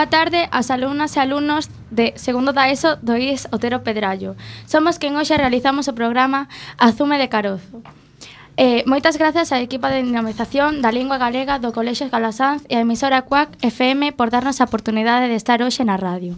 [0.00, 4.32] Boa tarde ás alumnas e alumnos de segundo da ESO do IES Otero Pedrallo.
[4.64, 6.48] Somos quen hoxe realizamos o programa
[6.80, 7.84] Azume de Carozo.
[8.56, 12.84] Eh, moitas grazas á equipa de dinamización da lingua galega do Colexio Calasanz e a
[12.88, 16.32] emisora CUAC FM por darnos a oportunidade de estar hoxe na radio.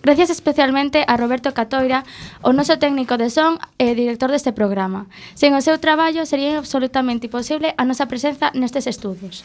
[0.00, 2.08] Gracias especialmente a Roberto Catoira,
[2.40, 5.04] o noso técnico de son e director deste programa.
[5.36, 9.44] Sen o seu traballo sería absolutamente imposible a nosa presenza nestes estudos.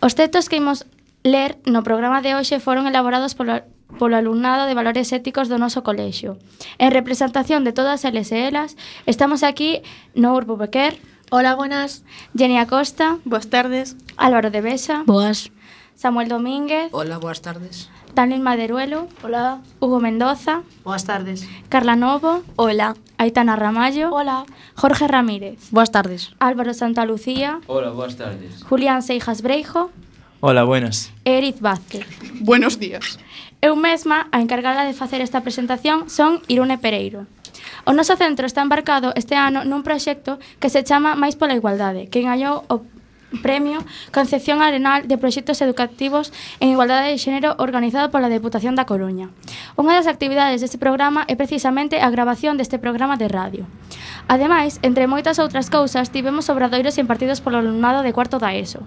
[0.00, 0.88] Os textos que imos
[1.22, 3.62] ler no programa de hoxe foron elaborados polo,
[3.98, 6.38] polo alumnado de valores éticos do noso colexio.
[6.78, 9.82] En representación de todas eles e elas, estamos aquí
[10.14, 10.98] Nour Bubequer.
[11.30, 12.04] Hola, buenas.
[12.36, 13.16] Jenny Acosta.
[13.24, 13.96] Boas tardes.
[14.16, 15.02] Álvaro de Besa.
[15.06, 15.50] Boas.
[15.94, 16.90] Samuel Domínguez.
[16.92, 17.88] Hola, boas tardes.
[18.14, 19.08] Daniel Maderuelo.
[19.22, 19.62] Hola.
[19.80, 20.62] Hugo Mendoza.
[20.84, 21.48] Boas tardes.
[21.70, 22.42] Carla Novo.
[22.56, 22.96] Hola.
[23.16, 24.10] Aitana Ramallo.
[24.12, 24.44] Hola.
[24.74, 25.70] Jorge Ramírez.
[25.70, 26.34] Boas tardes.
[26.38, 27.60] Álvaro Santa Lucía.
[27.66, 28.62] Hola, boas tardes.
[28.64, 29.90] Julián Seijas Breijo.
[30.44, 31.12] Hola, buenas.
[31.24, 32.04] Eriz Vázquez.
[32.40, 33.16] Buenos días.
[33.60, 37.30] Eu mesma, a encargada de facer esta presentación, son Irune Pereiro.
[37.86, 42.10] O noso centro está embarcado este ano nun proxecto que se chama Mais pola Igualdade,
[42.10, 42.82] que gañou o
[43.40, 43.80] Premio
[44.12, 49.32] Concepción Arenal de Proxectos Educativos en Igualdade de Xénero organizado pola Deputación da Coruña.
[49.80, 53.64] Unha das actividades deste programa é precisamente a grabación deste programa de radio.
[54.28, 58.84] Ademais, entre moitas outras cousas, tivemos obradoiros impartidos polo alumnado de cuarto da ESO.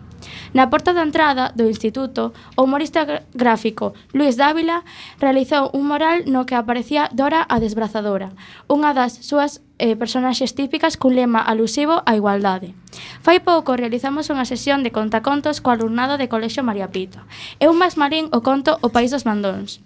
[0.53, 4.85] Na porta da entrada do instituto, o humorista gráfico Luis Dávila
[5.19, 8.31] realizou un moral no que aparecía Dora a Desbrazadora,
[8.69, 12.73] unha das súas eh, personaxes típicas cun lema alusivo á igualdade.
[13.21, 17.19] Fai pouco realizamos unha sesión de contacontos co alumnado de Colexio María Pito.
[17.59, 19.83] Eu máis marín o conto O País dos Mandóns.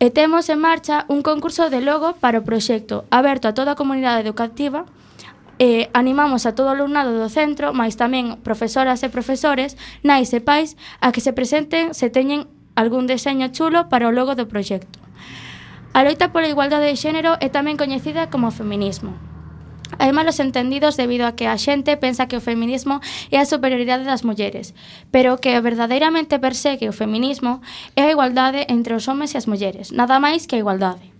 [0.00, 3.80] E temos en marcha un concurso de logo para o proxecto aberto a toda a
[3.80, 4.88] comunidade educativa
[5.60, 10.40] e animamos a todo o alumnado do centro, máis tamén profesoras e profesores, nais e
[10.40, 12.48] pais, a que se presenten se teñen
[12.80, 14.99] algún deseño chulo para o logo do proxecto.
[15.92, 19.18] A loita pola igualdade de xénero é tamén coñecida como feminismo.
[19.98, 23.02] Hai malos entendidos debido a que a xente pensa que o feminismo
[23.34, 24.70] é a superioridade das mulleres,
[25.10, 27.58] pero o que verdadeiramente persegue o feminismo
[27.98, 31.10] é a igualdade entre os homes e as mulleres, nada máis que a igualdade.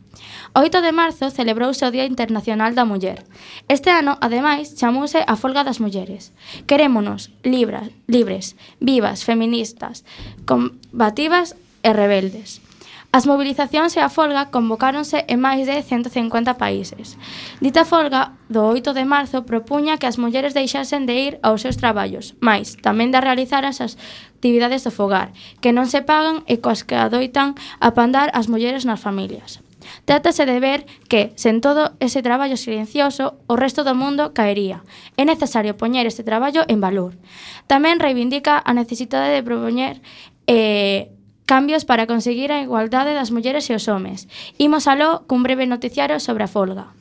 [0.55, 3.27] O 8 de marzo celebrouse o Día Internacional da Muller.
[3.67, 6.31] Este ano, ademais, chamouse a Folga das Mulleres.
[6.71, 10.07] Querémonos libras, libres, vivas, feministas,
[10.47, 12.70] combativas e rebeldes.
[13.11, 17.19] As mobilizacións e a folga convocáronse en máis de 150 países.
[17.59, 21.75] Dita folga do 8 de marzo propuña que as mulleres deixasen de ir aos seus
[21.75, 26.87] traballos, máis tamén de realizar as actividades do fogar, que non se pagan e coas
[26.87, 29.59] que adoitan apandar as mulleres nas familias.
[30.07, 34.87] Trátase de ver que, sen todo ese traballo silencioso, o resto do mundo caería.
[35.19, 37.19] É necesario poñer este traballo en valor.
[37.67, 39.99] Tamén reivindica a necesidade de propoñer
[40.47, 41.11] eh,
[41.51, 44.31] cambios para conseguir a igualdade das mulleres e os homes.
[44.55, 46.95] Imos aló cun breve noticiario sobre a folga.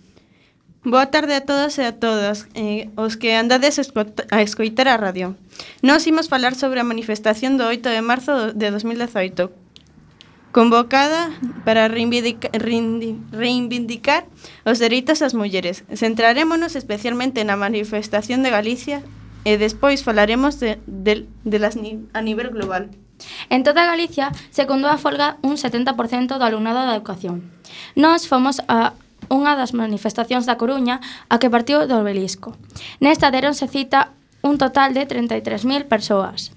[0.82, 5.38] Boa tarde a todos e a todas eh, os que andades a escoitar a radio.
[5.86, 9.54] Nos imos falar sobre a manifestación do 8 de marzo de 2018,
[10.50, 11.30] convocada
[11.62, 12.50] para reivindicar,
[13.30, 14.26] reivindicar
[14.66, 15.86] os dereitos das mulleres.
[15.94, 19.06] Centrarémonos especialmente na manifestación de Galicia
[19.46, 21.78] e despois falaremos de, de, de las,
[22.18, 22.90] a nivel global.
[23.50, 27.52] En toda Galicia secundou a folga un 70% do alumnado da educación.
[27.96, 28.94] Nós fomos a
[29.30, 31.00] unha das manifestacións da Coruña
[31.30, 32.58] a que partiu do obelisco.
[33.04, 36.52] Nesta deronse cita un total de 33.000 persoas.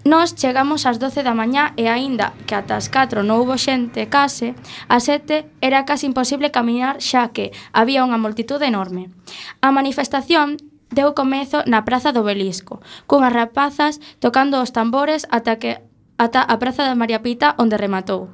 [0.00, 4.08] Nós chegamos ás 12 da mañá e aínda que ata as 4 non houbo xente
[4.08, 4.56] case,
[4.88, 9.12] ás 7 era casi imposible caminar xa que había unha multitude enorme.
[9.60, 10.56] A manifestación
[10.90, 15.80] deu comezo na Praza do Belisco, cunhas rapazas tocando os tambores ata que
[16.18, 18.28] ata a Praza da María Pita onde rematou.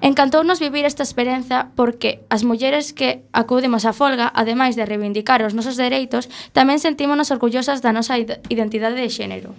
[0.00, 5.56] Encantounos vivir esta experiencia porque as mulleres que acudimos á folga, ademais de reivindicar os
[5.56, 8.20] nosos dereitos, tamén sentímonos orgullosas da nosa
[8.52, 9.56] identidade de xénero.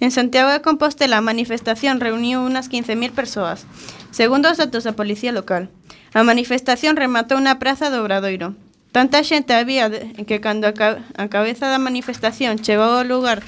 [0.00, 3.68] En Santiago de Compostela, a manifestación reuniu unas 15.000 persoas,
[4.10, 5.68] segundo os datos da Policía Local.
[6.16, 8.56] A manifestación rematou na Praza do Obradoiro,
[8.94, 13.42] Tanta xente había que cando a cabeza da manifestación chegou ao lugar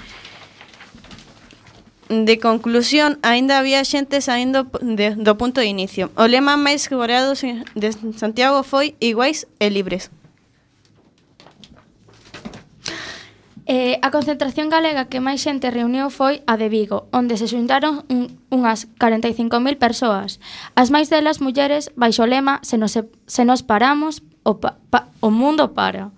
[2.11, 6.11] de conclusión, aínda había xente saindo de, do punto de inicio.
[6.19, 7.39] O lema máis goreado
[7.79, 7.89] de
[8.19, 10.11] Santiago foi iguais e libres.
[13.67, 18.07] Eh, a concentración galega que máis xente reuniu foi a de Vigo, onde se xuntaron
[18.07, 20.39] un, unhas 45.000 persoas.
[20.79, 25.11] As máis delas mulleres baixo o lema se nos, se nos paramos, o, pa, pa,
[25.19, 26.15] o mundo para.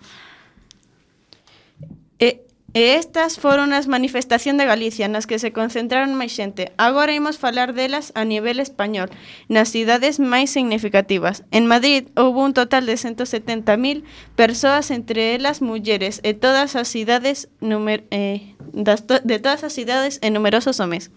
[2.77, 6.77] E estas foron as manifestación de Galicia nas que se concentraron máis xente.
[6.77, 9.09] Agora imos falar delas a nivel español,
[9.49, 11.49] nas cidades máis significativas.
[11.49, 14.05] En Madrid houve un total de 170.000
[14.37, 19.73] persoas, entre elas mulleres, e todas as cidades numer eh, das to de todas as
[19.73, 21.09] cidades e numerosos homes.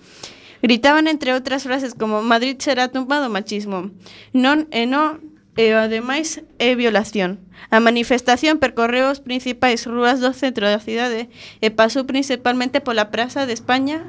[0.63, 3.92] Gritaban entre outras frases como Madrid será tumba do machismo.
[4.31, 5.19] Non e eh, non
[5.57, 7.39] e, ademais, é violación.
[7.69, 11.28] A manifestación percorreu as principais rúas do centro da cidade
[11.59, 14.04] e pasou principalmente pola Praza de España,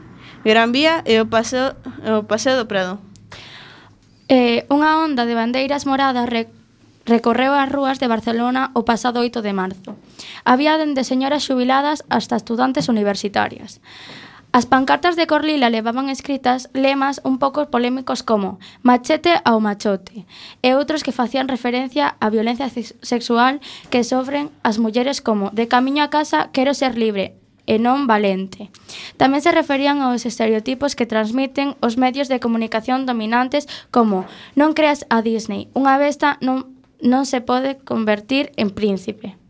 [0.45, 2.99] Gran Vía e o Paseo, o paseo do Prado.
[4.31, 6.63] Eh, unha onda de bandeiras moradas recorreu
[7.05, 9.99] recorreu as rúas de Barcelona o pasado 8 de marzo.
[10.45, 13.83] Había dende señoras xubiladas hasta estudantes universitarias.
[14.53, 20.29] As pancartas de Corlila levaban escritas lemas un pouco polémicos como machete ao machote
[20.61, 22.69] e outros que facían referencia á violencia
[23.01, 28.05] sexual que sofren as mulleres como de camiño a casa quero ser libre e non
[28.05, 28.69] valente.
[29.17, 35.09] Tamén se referían aos estereotipos que transmiten os medios de comunicación dominantes como non creas
[35.09, 39.41] a Disney, unha besta non, non se pode convertir en príncipe.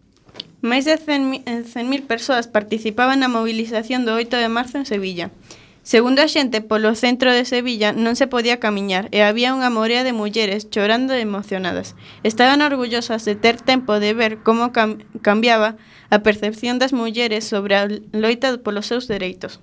[0.62, 5.34] Máis de 100.000 eh, persoas participaban na movilización do 8 de marzo en Sevilla.
[5.82, 10.06] Segundo a xente, polo centro de Sevilla non se podía camiñar e había unha morea
[10.06, 11.98] de mulleres chorando e emocionadas.
[12.22, 15.74] Estaban orgullosas de ter tempo de ver como cam cambiaba
[16.14, 19.58] a percepción das mulleres sobre a loita polos seus dereitos.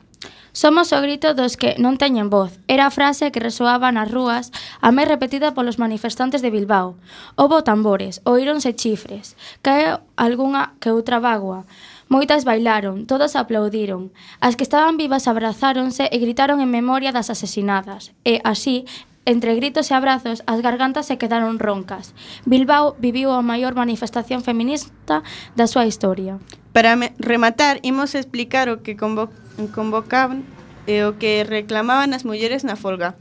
[0.51, 2.57] Somos o grito dos que non teñen voz.
[2.67, 4.51] Era a frase que resoaba nas rúas,
[4.83, 6.97] a máis repetida polos manifestantes de Bilbao.
[7.37, 11.69] Houbo tambores, oíronse chifres, cae algunha que outra bagua.
[12.09, 14.09] Moitas bailaron, todas aplaudiron.
[14.41, 18.11] As que estaban vivas abrazáronse e gritaron en memoria das asesinadas.
[18.25, 18.89] E así,
[19.29, 22.17] entre gritos e abrazos, as gargantas se quedaron roncas.
[22.49, 25.21] Bilbao viviu a maior manifestación feminista
[25.53, 26.41] da súa historia.
[26.73, 30.47] Para rematar, imos explicar o que convocou convocaban
[30.87, 33.19] e o que reclamaban as mulleres na folga.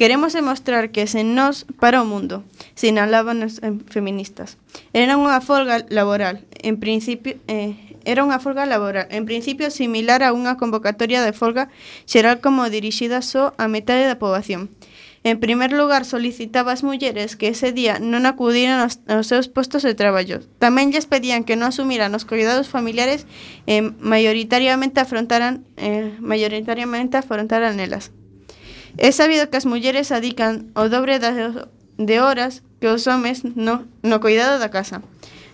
[0.00, 2.40] Queremos demostrar que sen nós para o mundo,
[2.72, 4.56] sinalaban as eh, feministas.
[4.96, 7.76] Era unha folga laboral, en principio, eh,
[8.08, 11.68] era unha folga laboral, en principio similar a unha convocatoria de folga
[12.08, 14.72] xeral como dirixida só a metade da poboación.
[15.22, 19.84] En primer lugar, solicitaba ás mulleres que ese día non acudiran aos, aos seus postos
[19.84, 20.40] de traballo.
[20.56, 23.28] Tamén lles pedían que non asumiran os cuidados familiares
[23.68, 28.16] e maioritariamente afrontaran eh, maioritariamente afrontaran elas.
[28.96, 31.68] É sabido que as mulleres adican o dobre de,
[32.00, 35.04] de horas que os homes no, no cuidado da casa,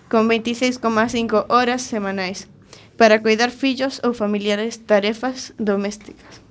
[0.07, 2.47] con 26,5 horas semanais,
[2.95, 6.46] para cuidar fillos ou familiares tarefas domésticas.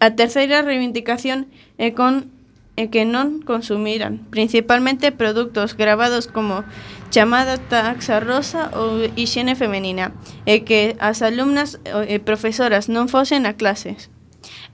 [0.00, 1.46] A terceira reivindicación
[1.78, 2.30] é con
[2.74, 6.66] e que non consumiran, principalmente produtos gravados como
[7.14, 10.10] chamada taxa rosa ou higiene femenina,
[10.42, 14.10] e que as alumnas e profesoras non fosen a clases.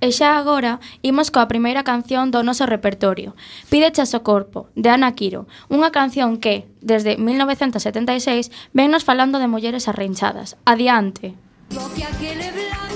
[0.01, 3.37] E xa agora imos coa primeira canción do noso repertorio,
[3.69, 9.93] Pídeche ao corpo, de Ana Quiro, unha canción que, desde 1976, vennos falando de mulleres
[9.93, 10.57] arrinchadas.
[10.65, 11.37] Adiante.
[11.77, 12.90] Boca que le blanco.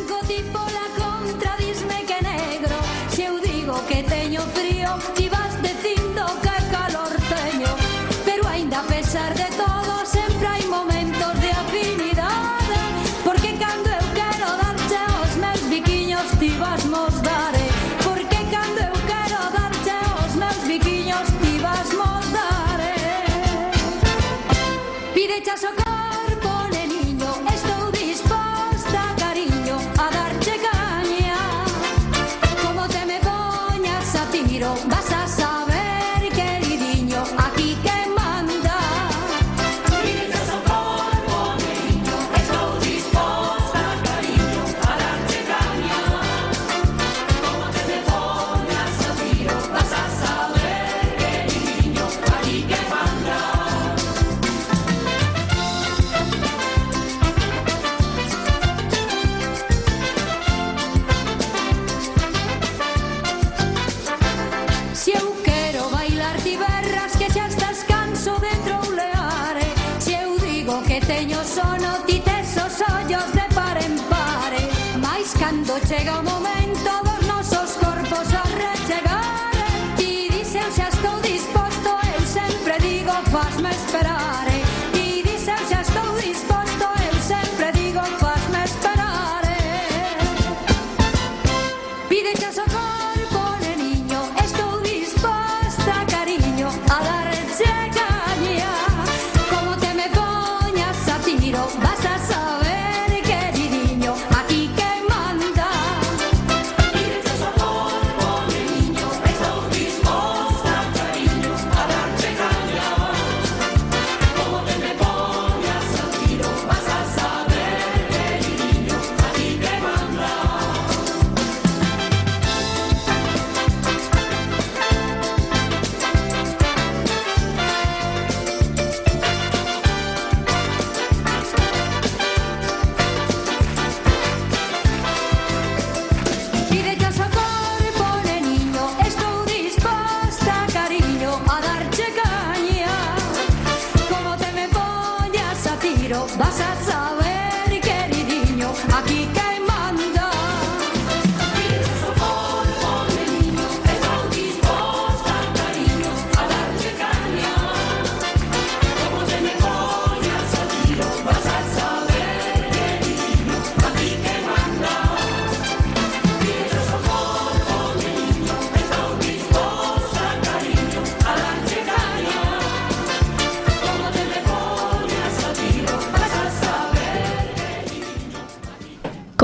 [76.04, 76.43] got more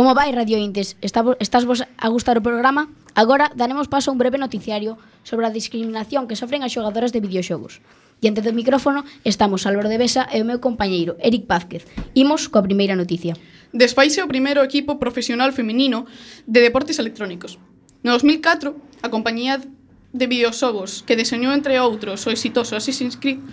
[0.01, 0.97] Como vai Radio Intes?
[1.05, 2.89] Está, estás vos a gustar o programa?
[3.13, 4.97] Agora daremos paso a un breve noticiario
[5.29, 7.85] sobre a discriminación que sofren as xogadoras de videoxogos.
[8.17, 11.85] Diante do micrófono estamos Álvaro de Besa e o meu compañeiro Eric Pázquez.
[12.17, 13.37] Imos coa primeira noticia.
[13.77, 16.09] Desfaixe o primeiro equipo profesional feminino
[16.49, 17.61] de deportes electrónicos.
[18.01, 23.45] No 2004, a compañía de videoxogos que deseñou entre outros o exitoso Assassin's Creed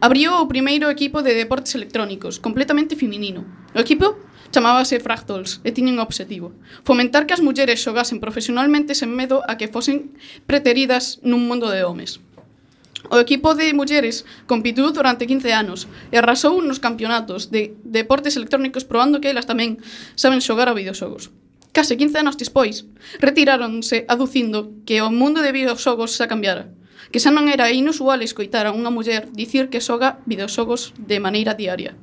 [0.00, 3.44] abriu o primeiro equipo de deportes electrónicos, completamente feminino.
[3.76, 4.16] O equipo
[4.50, 9.54] chamábase Fractals e tiñen o obxectivo fomentar que as mulleres xogasen profesionalmente sen medo a
[9.58, 10.14] que fosen
[10.50, 12.18] preteridas nun mundo de homes.
[13.08, 18.84] O equipo de mulleres compitiu durante 15 anos e arrasou nos campeonatos de deportes electrónicos
[18.84, 19.80] probando que elas tamén
[20.14, 21.32] saben xogar a videoxogos.
[21.72, 22.84] Case 15 anos despois,
[23.22, 26.68] retiráronse aducindo que o mundo de videoxogos xa cambiara,
[27.08, 31.56] que xa non era inusual escoitar a unha muller dicir que xoga videoxogos de maneira
[31.56, 31.94] diaria.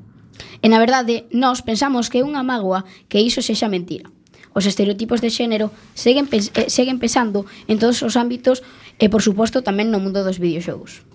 [0.61, 4.09] E na verdade, nós pensamos que é unha mágoa que iso sexa mentira.
[4.57, 8.65] Os estereotipos de xénero seguen, pes eh, seguen pesando en todos os ámbitos
[8.97, 11.05] e, por suposto, tamén no mundo dos videoxogos.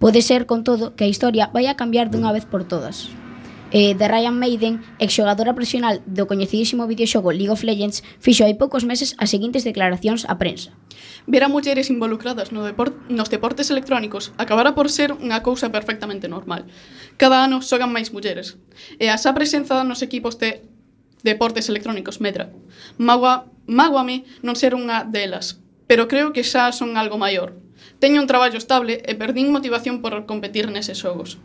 [0.00, 3.12] Pode ser, con todo, que a historia vai a cambiar dunha vez por todas
[3.70, 8.82] eh, de Ryan Maiden, exxogadora profesional do coñecidísimo videoxogo League of Legends, fixo hai poucos
[8.82, 10.74] meses as seguintes declaracións á prensa.
[11.30, 16.26] Ver a mulleres involucradas no deport nos deportes electrónicos acabará por ser unha cousa perfectamente
[16.26, 16.66] normal.
[17.20, 18.58] Cada ano xogan máis mulleres,
[18.98, 20.66] e a xa presenza nos equipos de
[21.22, 22.50] deportes electrónicos medra.
[22.98, 27.54] Magua, maguame non ser unha delas, pero creo que xa son algo maior,
[28.00, 31.36] Teño un traballo estable e perdín motivación por competir neses xogos.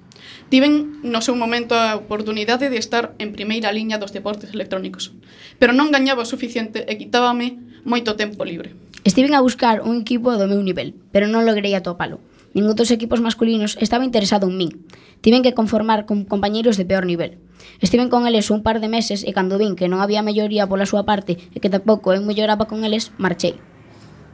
[0.48, 5.12] Tiven no seu momento a oportunidade de estar en primeira liña dos deportes electrónicos,
[5.60, 8.72] pero non gañaba o suficiente e quitábame moito tempo libre.
[9.04, 12.24] Estiven a buscar un equipo do meu nivel, pero non logrei atopalo.
[12.56, 14.72] Ningún dos equipos masculinos estaba interesado en min.
[15.20, 17.36] Tiven que conformar con compañeiros de peor nivel.
[17.84, 20.88] Estiven con eles un par de meses e cando vin que non había melloría pola
[20.88, 23.60] súa parte e que tampouco eu melloraba con eles, marchei.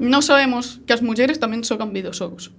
[0.01, 2.49] Non sabemos que as mulleres tamén xogan videoxogos.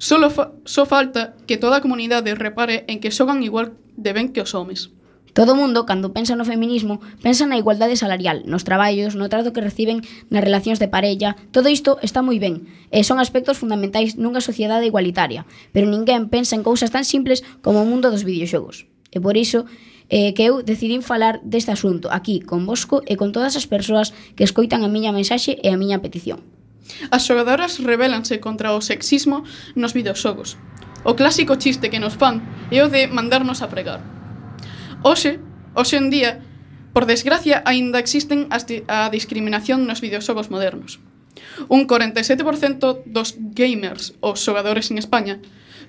[0.00, 4.32] Solo fa só falta que toda a comunidade repare en que xogan igual de ben
[4.32, 4.88] que os homes.
[5.36, 9.60] Todo mundo, cando pensa no feminismo, pensa na igualdade salarial, nos traballos, no trato que
[9.60, 10.00] reciben
[10.32, 11.36] nas relacións de parella.
[11.52, 15.44] Todo isto está moi ben, e son aspectos fundamentais nunha sociedade igualitaria,
[15.76, 18.88] pero ninguén pensa en cousas tan simples como o mundo dos videoxogos.
[19.12, 19.68] E por iso
[20.08, 24.16] eh, que eu decidín falar deste asunto aquí, con Bosco e con todas as persoas
[24.40, 26.61] que escoitan a miña mensaxe e a miña petición.
[27.10, 29.44] As xogadoras rebelanse contra o sexismo
[29.74, 30.56] nos videoxogos.
[31.02, 34.00] O clásico chiste que nos fan é o de mandarnos a pregar.
[35.02, 35.42] Hoxe,
[35.74, 36.38] hoxe en día,
[36.94, 41.00] por desgracia, aínda existen as di a discriminación nos videoxogos modernos.
[41.66, 45.40] Un 47% dos gamers ou xogadores en España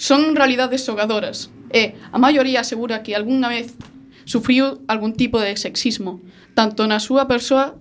[0.02, 3.76] son en realidade xogadoras e a maioría asegura que algunha vez
[4.26, 6.24] sufriu algún tipo de sexismo,
[6.56, 7.76] tanto na súa persoa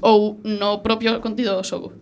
[0.00, 1.92] ou no propio contido do xogo.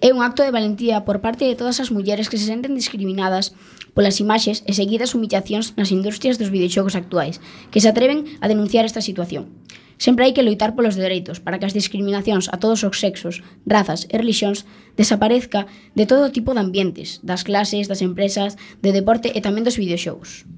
[0.00, 3.52] É un acto de valentía por parte de todas as mulleres que se senten discriminadas
[3.92, 7.36] polas imaxes e seguidas humillacións nas industrias dos videoxogos actuais,
[7.68, 9.52] que se atreven a denunciar esta situación.
[10.00, 14.08] Sempre hai que loitar polos dereitos para que as discriminacións a todos os sexos, razas
[14.08, 14.64] e relixións
[14.96, 19.76] desaparezca de todo tipo de ambientes, das clases, das empresas, de deporte e tamén dos
[19.76, 20.48] videoxogos.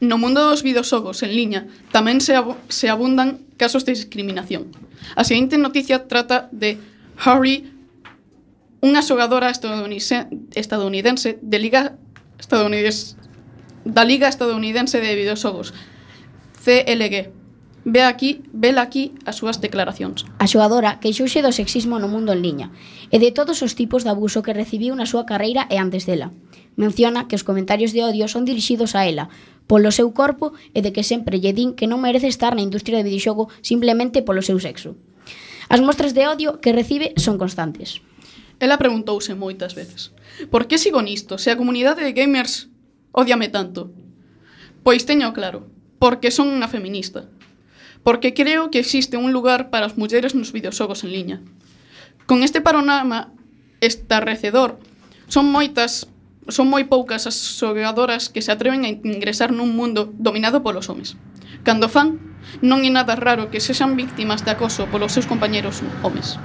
[0.00, 4.74] No mundo dos videoxogos en liña tamén se, ab se abundan casos de discriminación.
[5.14, 6.78] A seguinte noticia trata de
[7.22, 7.70] Harry,
[8.82, 11.94] unha xogadora estadounidense, estadounidense de Liga
[12.38, 13.16] estadounidense
[13.84, 15.76] da Liga Estadounidense de Videoxogos,
[16.64, 17.44] CLG,
[17.86, 20.24] Ve aquí, vela aquí as súas declaracións.
[20.40, 22.72] A xogadora queixouse do sexismo no mundo en liña
[23.12, 26.32] e de todos os tipos de abuso que recibiu na súa carreira e antes dela.
[26.80, 29.28] Menciona que os comentarios de odio son dirixidos a ela,
[29.66, 33.00] polo seu corpo e de que sempre lle din que non merece estar na industria
[33.00, 34.96] de videoxogo simplemente polo seu sexo.
[35.72, 38.04] As mostras de odio que recibe son constantes.
[38.60, 40.14] Ela preguntouse moitas veces
[40.50, 42.70] Por que sigo nisto se a comunidade de gamers
[43.10, 43.90] odiame tanto?
[44.86, 45.66] Pois teño claro,
[45.98, 47.26] porque son unha feminista
[48.06, 51.38] Porque creo que existe un lugar para as mulleres nos videoxogos en liña
[52.30, 53.34] Con este panorama
[53.82, 54.78] estarrecedor
[55.26, 56.06] son moitas
[56.48, 61.16] son moi poucas as xogadoras que se atreven a ingresar nun mundo dominado polos homes.
[61.64, 62.20] Cando fan,
[62.60, 66.36] non é nada raro que sexan víctimas de acoso polos seus compañeros homes.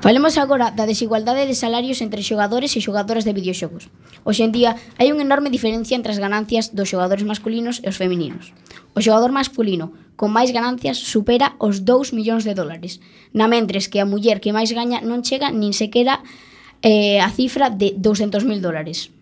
[0.00, 3.92] Falemos agora da desigualdade de salarios entre xogadores e xogadoras de videoxogos.
[4.24, 8.00] Hoxe en día hai unha enorme diferencia entre as ganancias dos xogadores masculinos e os
[8.00, 8.56] femininos.
[8.96, 13.04] O xogador masculino con máis ganancias supera os 2 millóns de dólares,
[13.36, 16.24] na mentres que a muller que máis gaña non chega nin sequera
[16.80, 19.12] eh, a cifra de 200.000 dólares.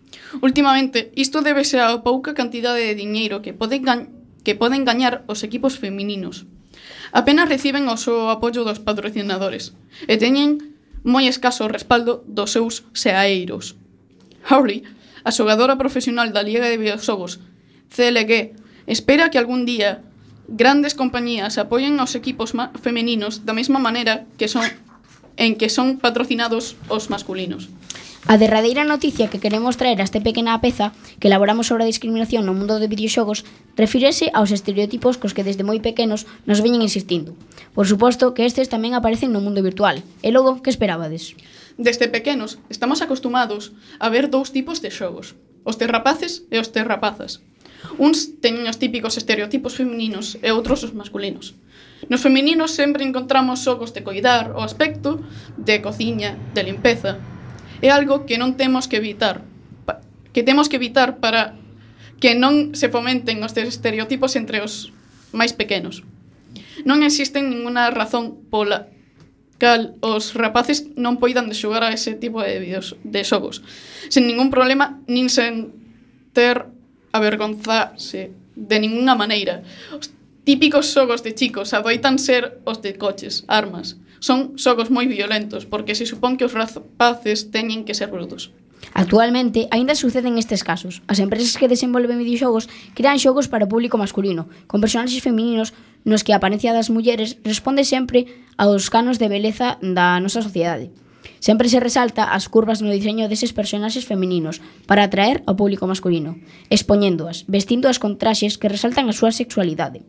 [0.41, 3.81] Ultimamente, isto débese á pouca cantidade de diñeiro que poden,
[4.45, 6.45] que poden gañar os equipos femininos.
[7.11, 9.73] Apenas reciben o seu apoio dos patrocinadores
[10.05, 10.61] e teñen
[11.01, 13.73] moi escaso respaldo dos seus seaeiros.
[14.45, 14.85] Howley,
[15.25, 17.41] a xogadora profesional da Liga de Videoxogos,
[17.89, 18.53] CLG,
[18.85, 20.05] espera que algún día
[20.45, 24.65] grandes compañías apoien aos equipos femeninos da mesma maneira que son
[25.39, 27.69] en que son patrocinados os masculinos.
[28.27, 32.43] A derradeira noticia que queremos traer a este pequena peza que elaboramos sobre a discriminación
[32.43, 33.47] no mundo de videoxogos
[33.79, 37.31] refírese aos estereotipos cos que desde moi pequenos nos veñen insistindo.
[37.71, 40.03] Por suposto que estes tamén aparecen no mundo virtual.
[40.19, 41.31] E logo, que esperabades?
[41.79, 43.71] Desde pequenos estamos acostumados
[44.03, 47.39] a ver dous tipos de xogos, os terrapaces e os terrapazas.
[47.95, 51.55] Uns teñen os típicos estereotipos femininos e outros os masculinos.
[52.11, 55.23] Nos femininos sempre encontramos xogos de coidar o aspecto,
[55.55, 57.15] de cociña, de limpeza,
[57.81, 59.43] é algo que non temos que evitar,
[60.33, 61.55] que temos que evitar para
[62.19, 64.91] que non se fomenten os estereotipos entre os
[65.31, 66.03] máis pequenos.
[66.83, 68.91] Non existen ninguna razón pola
[69.59, 73.59] cal os rapaces non poidan de xogar a ese tipo de videos, de xogos
[74.07, 75.75] sen ningún problema nin sen
[76.31, 76.71] ter
[77.11, 79.63] avergonzarse de ningunha maneira.
[79.91, 80.15] Os
[80.47, 85.95] típicos xogos de chicos adoitan ser os de coches, armas, Son xogos moi violentos, porque
[85.95, 88.51] se supón que os rapaces teñen que ser brutos.
[88.93, 91.01] Actualmente, aínda suceden estes casos.
[91.11, 95.75] As empresas que desenvolven videoxogos crean xogos para o público masculino, con personaxes femininos
[96.07, 100.91] nos que a apariencia das mulleres responde sempre aos canos de beleza da nosa sociedade.
[101.39, 106.35] Sempre se resalta as curvas no diseño deses personaxes femininos para atraer ao público masculino,
[106.67, 110.03] expoñéndoas, vestindoas con traxes que resaltan a súa sexualidade.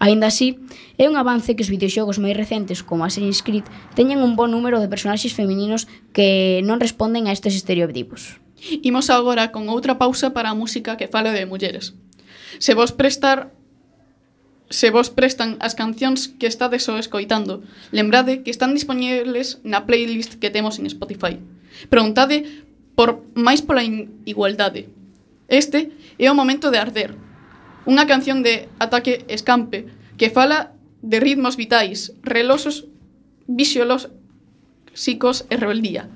[0.00, 0.56] Aínda así,
[0.96, 4.80] é un avance que os videoxogos máis recentes como Assassin's Creed teñen un bon número
[4.80, 5.84] de personaxes femininos
[6.16, 8.40] que non responden a estes estereotipos.
[8.80, 11.92] Imos agora con outra pausa para a música que fala de mulleres.
[12.56, 13.52] Se vos prestar
[14.70, 17.66] se vos prestan as cancións que estades o escoitando.
[17.90, 21.42] Lembrade que están dispoñibles na playlist que temos en Spotify.
[21.90, 22.46] Preguntade
[22.94, 23.82] por máis pola
[24.24, 24.86] igualdade.
[25.50, 25.90] Este
[26.22, 27.18] é o momento de arder.
[27.82, 32.86] Unha canción de ataque escampe que fala de ritmos vitais, relosos,
[33.50, 34.14] visiolos,
[34.94, 36.06] psicos e rebeldía.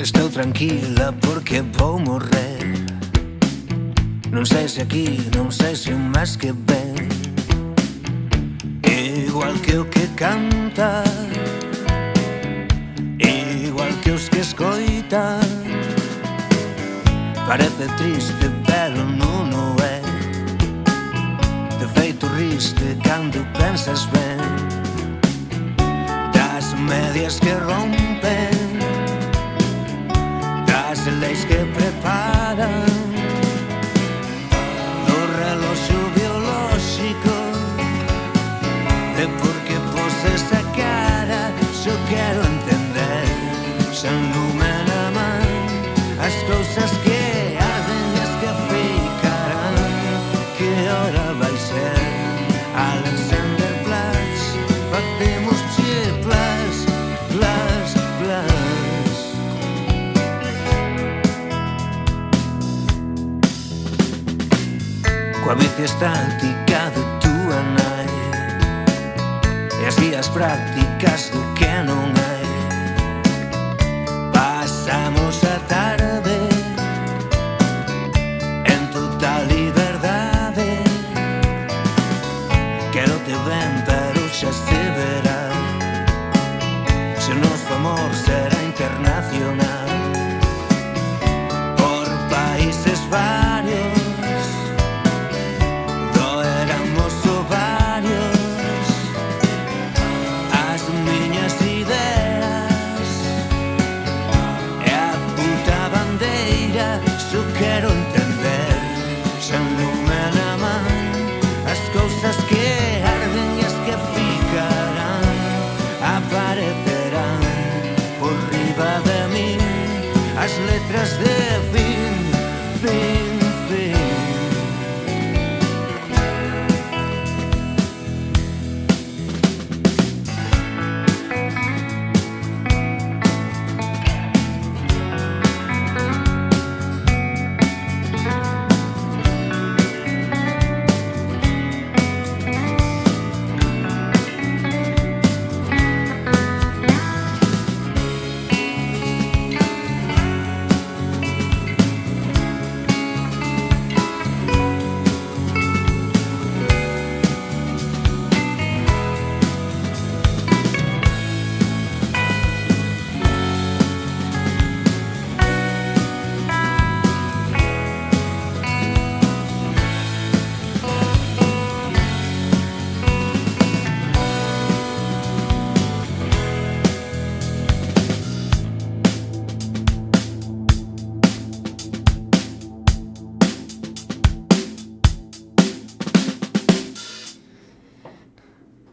[0.00, 2.60] Estou tranquila porque vou morrer.
[4.32, 6.94] Non sei se aquí, non sei se máis que ben
[8.86, 11.02] Igual que o que canta
[13.18, 15.42] Igual que os que escoitan
[17.42, 19.98] Parece triste, pero non o é
[21.76, 24.38] De feito riste cando pensas ben.
[26.30, 28.59] Das medias que rompen.
[31.30, 32.89] nuvens que preparam
[65.50, 68.06] coa bici estática de túa nai
[69.82, 71.49] e as guías prácticas do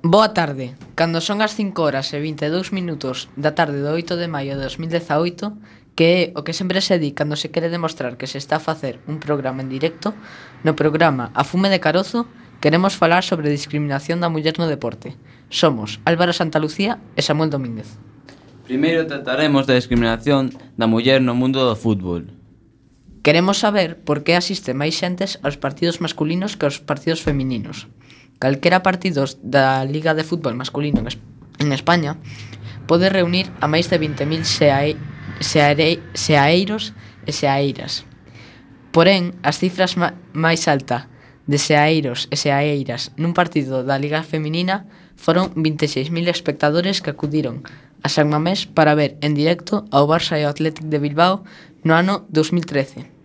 [0.10, 0.72] Boa tarde.
[0.96, 4.64] Cando son as 5 horas e 22 minutos da tarde do 8 de maio de
[4.64, 5.52] 2018,
[6.00, 8.64] que é o que sempre se di cando se quere demostrar que se está a
[8.64, 10.16] facer un programa en directo,
[10.64, 12.24] no programa A Fume de Carozo
[12.64, 15.20] queremos falar sobre a discriminación da muller no deporte.
[15.52, 18.00] Somos Álvaro Santalucía e Samuel Domínguez.
[18.64, 22.32] Primeiro trataremos da discriminación da muller no mundo do fútbol.
[23.28, 27.92] Queremos saber por que asiste máis xentes aos partidos masculinos que aos partidos femininos
[28.40, 31.02] calquera partidos da Liga de Fútbol Masculino
[31.60, 32.18] en España
[32.88, 34.96] pode reunir a máis de 20.000 seai,
[35.44, 36.96] seare, seaeiros
[37.28, 38.08] e seaeiras.
[38.96, 40.00] Porén, as cifras
[40.34, 41.12] máis alta
[41.46, 44.88] de seaeiros e seaeiras nun partido da Liga Feminina
[45.20, 47.66] foron 26.000 espectadores que acudiron
[48.04, 51.44] a San Mamés para ver en directo ao Barça e ao Athletic de Bilbao
[51.84, 53.17] no ano 2013.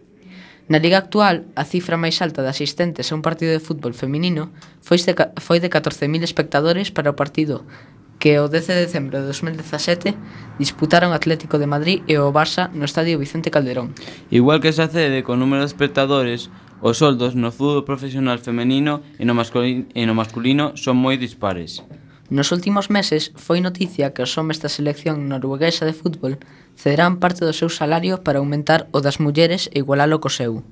[0.72, 4.56] Na Liga actual, a cifra máis alta de asistentes a un partido de fútbol feminino
[4.80, 7.68] foi de, foi de 14.000 espectadores para o partido
[8.16, 10.16] que o 10 de decembro de 2017
[10.56, 13.92] disputaron o Atlético de Madrid e o Barça no estadio Vicente Calderón.
[14.32, 16.48] Igual que se accede con número de espectadores,
[16.80, 21.84] os soldos no fútbol profesional femenino e no masculino, e no masculino son moi dispares.
[22.32, 26.40] Nos últimos meses foi noticia que os homes da selección norueguesa de fútbol
[26.76, 30.64] cederán parte dos seus salarios para aumentar o das mulleres e igualalo co seu.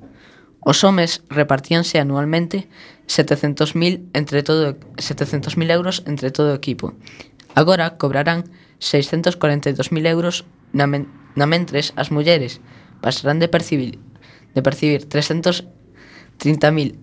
[0.61, 2.69] Os homes repartíanse anualmente
[3.09, 6.93] 700.000 entre todo 700.000 euros entre todo o equipo.
[7.55, 8.45] Agora cobrarán
[8.81, 12.61] 642.000 euros na, men na mentres as mulleres
[13.01, 13.99] pasarán de percibir
[14.55, 16.99] de percibir 330.000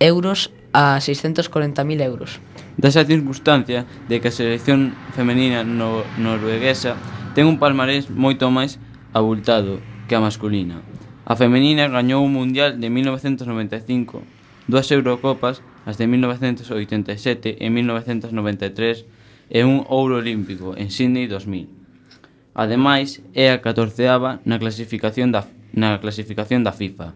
[0.00, 2.40] euros a 640.000 euros.
[2.76, 6.94] Desa circunstancia de que a selección femenina no norueguesa
[7.38, 8.82] Ten un palmarés moito máis
[9.14, 9.78] abultado
[10.10, 10.82] que a masculina.
[11.22, 14.26] A femenina gañou o Mundial de 1995,
[14.66, 19.06] dúas Eurocopas, as de 1987 e 1993,
[19.54, 22.58] e un ouro olímpico en Sydney 2000.
[22.58, 27.14] Ademais, é a 14ª na clasificación da, na clasificación da FIFA.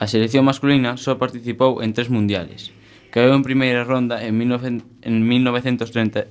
[0.00, 2.72] A selección masculina só participou en tres mundiales.
[3.12, 6.24] Caeu en primeira ronda en, 19, en 1938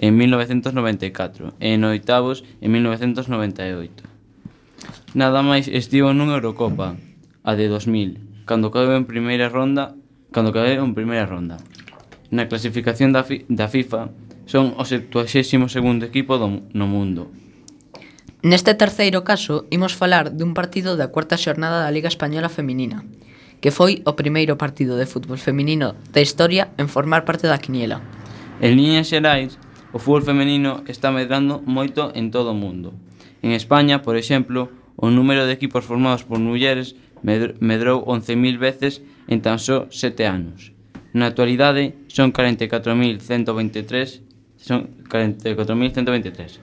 [0.00, 4.08] en 1994 e en oitavos en 1998.
[5.12, 6.96] Nada máis estivo nunha Eurocopa,
[7.44, 9.92] a de 2000, cando caeu en primeira ronda,
[10.32, 11.60] cando caeu en primeira ronda.
[12.32, 14.08] Na clasificación da, fi, da FIFA
[14.48, 17.28] son o 72º equipo do, no mundo.
[18.40, 23.04] Neste terceiro caso, imos falar dun partido da cuarta xornada da Liga Española Feminina,
[23.60, 28.00] que foi o primeiro partido de fútbol feminino da historia en formar parte da quiniela.
[28.64, 29.60] En líneas xerais,
[29.92, 32.94] O fútbol femenino está medrando moito en todo o mundo.
[33.42, 39.42] En España, por exemplo, o número de equipos formados por mulleres medrou 11.000 veces en
[39.42, 40.72] tan só 7 anos.
[41.10, 46.60] Na actualidade, son 44.123 son 44.123.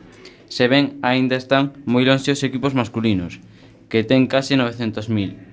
[0.48, 3.42] Se ven, aínda están moi lonxe os equipos masculinos,
[3.90, 5.47] que ten case 900.000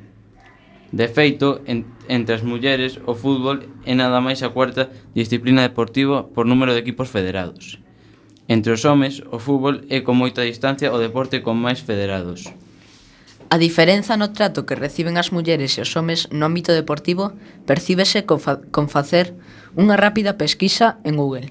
[0.95, 6.31] De feito, en, entre as mulleres o fútbol é nada máis a cuarta disciplina deportiva
[6.31, 7.83] por número de equipos federados.
[8.47, 12.47] Entre os homes, o fútbol é con moita distancia o deporte con máis federados.
[13.51, 17.35] A diferenza no trato que reciben as mulleres e os homes no ámbito deportivo
[17.67, 19.35] percíbese con, fa con facer
[19.75, 21.51] unha rápida pesquisa en Google.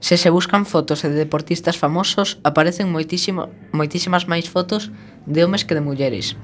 [0.00, 4.88] Se se buscan fotos de deportistas famosos, aparecen moitísimo, moitísimas máis fotos
[5.28, 6.40] de homes que de mulleres.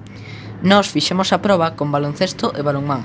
[0.64, 3.05] Nós fixemos a proba con baloncesto e balonmán.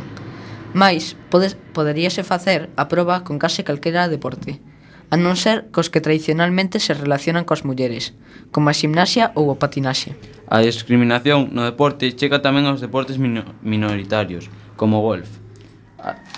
[0.71, 4.63] Mais, podes, poderíase facer a proba con case calquera deporte,
[5.11, 8.15] a non ser cos que tradicionalmente se relacionan coas mulleres,
[8.55, 10.15] como a ximnasia ou o patinaxe.
[10.47, 14.47] A discriminación no deporte chega tamén aos deportes minoritarios,
[14.79, 15.27] como o golf.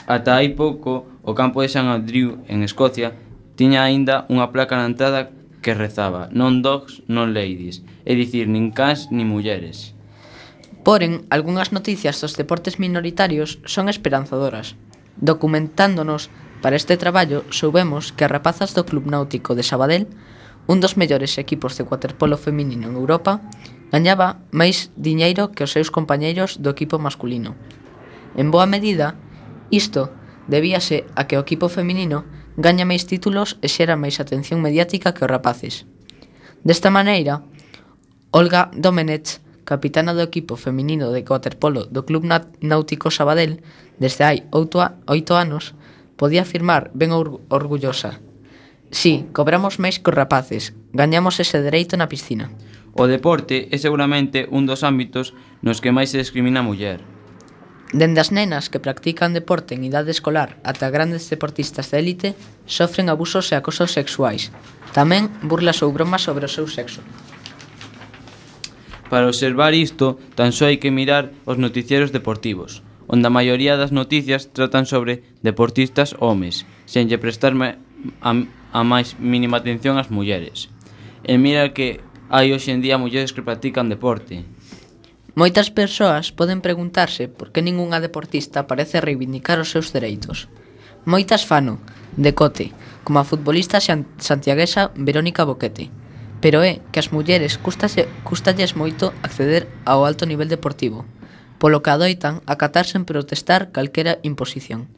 [0.10, 3.14] Ata hai pouco, o campo de San Andrew, en Escocia,
[3.54, 5.30] tiña aínda unha placa na entrada
[5.62, 9.94] que rezaba non dogs, non ladies, é dicir, nin cans, nin mulleres.
[10.82, 14.74] Porén, algunhas noticias dos deportes minoritarios son esperanzadoras.
[15.22, 20.10] Documentándonos para este traballo, soubemos que as rapazas do Club Náutico de Sabadell,
[20.66, 23.46] un dos mellores equipos de waterpolo feminino en Europa,
[23.94, 27.54] gañaba máis diñeiro que os seus compañeiros do equipo masculino.
[28.34, 29.18] En boa medida,
[29.70, 30.10] isto
[30.50, 32.26] debíase a que o equipo feminino
[32.58, 35.86] gaña máis títulos e xera máis atención mediática que os rapaces.
[36.66, 37.46] Desta maneira,
[38.34, 42.28] Olga Domenech capitana do equipo feminino de waterpolo do Club
[42.60, 43.64] Náutico Sabadell
[43.96, 45.72] desde hai oito anos,
[46.20, 48.20] podía afirmar ben orgullosa.
[48.92, 52.52] Sí, cobramos máis que os rapaces, gañamos ese dereito na piscina.
[53.00, 55.32] O deporte é seguramente un dos ámbitos
[55.64, 57.00] nos que máis se discrimina a muller.
[57.96, 62.30] Dende as nenas que practican deporte en idade escolar ata grandes deportistas de élite
[62.68, 64.52] sofren abusos e acosos sexuais.
[64.92, 67.00] Tamén burlas ou bromas sobre o seu sexo.
[69.12, 72.80] Para observar isto, tan só hai que mirar os noticieros deportivos,
[73.12, 78.32] onde a maioría das noticias tratan sobre deportistas homes, sen lle prestar a,
[78.72, 80.72] a máis mínima atención ás mulleres.
[81.28, 82.00] E mira que
[82.32, 84.48] hai hoxe en día mulleres que practican deporte.
[85.36, 90.48] Moitas persoas poden preguntarse por que ningunha deportista parece reivindicar os seus dereitos.
[91.04, 91.84] Moitas fano,
[92.16, 92.72] de cote,
[93.04, 95.92] como a futbolista santiaguesa Verónica Boquete
[96.42, 101.06] pero é que as mulleres custase, custalles moito acceder ao alto nivel deportivo,
[101.62, 104.90] polo que adoitan acatar sen protestar calquera imposición.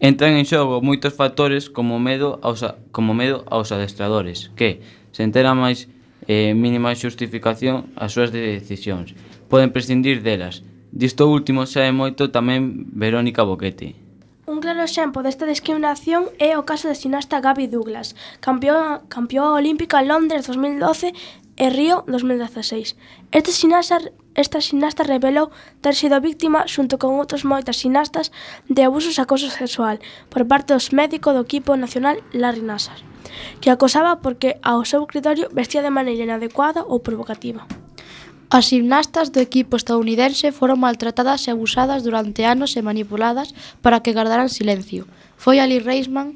[0.00, 2.60] Entran en xogo moitos factores como medo aos,
[2.92, 5.88] como medo aos adestradores, que, se entera máis
[6.28, 9.16] eh, mínima xustificación as súas decisións,
[9.48, 10.60] poden prescindir delas.
[10.92, 13.96] Disto último sabe moito tamén Verónica Boquete,
[14.50, 20.02] Un claro exemplo desta discriminación é o caso da xinasta Gaby Douglas, campeón, campeón olímpica
[20.02, 21.14] en Londres 2012
[21.54, 22.98] e Río 2016.
[23.30, 28.34] Esta xinasta, esta xinasta revelou ter sido víctima, xunto con outros moitas xinastas,
[28.66, 30.02] de abusos e acoso sexual
[30.34, 32.98] por parte dos médicos do equipo nacional Larry Nassar,
[33.62, 37.70] que acosaba porque ao seu criterio vestía de maneira inadecuada ou provocativa.
[38.50, 44.10] As gimnastas do equipo estadounidense foron maltratadas e abusadas durante anos e manipuladas para que
[44.10, 45.06] gardaran silencio.
[45.38, 46.34] Foi Ali Reisman,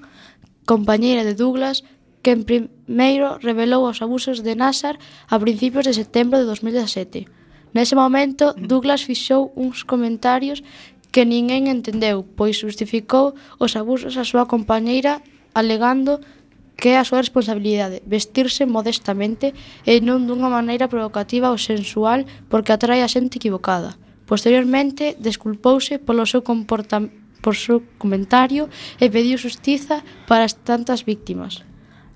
[0.62, 1.82] compañeira de Douglas,
[2.22, 4.94] quen primeiro revelou os abusos de Nassar
[5.26, 7.26] a principios de setembro de 2017.
[7.74, 10.62] Nese momento, Douglas fixou uns comentarios
[11.10, 15.18] que ninguén entendeu, pois justificou os abusos á súa compañeira
[15.50, 16.22] alegando
[16.76, 19.54] que é a súa responsabilidade, vestirse modestamente
[19.86, 23.96] e non dunha maneira provocativa ou sensual porque atrae a xente equivocada.
[24.24, 31.60] Posteriormente, desculpouse polo seu comportamento por seu comentario e pediu xustiza para as tantas víctimas.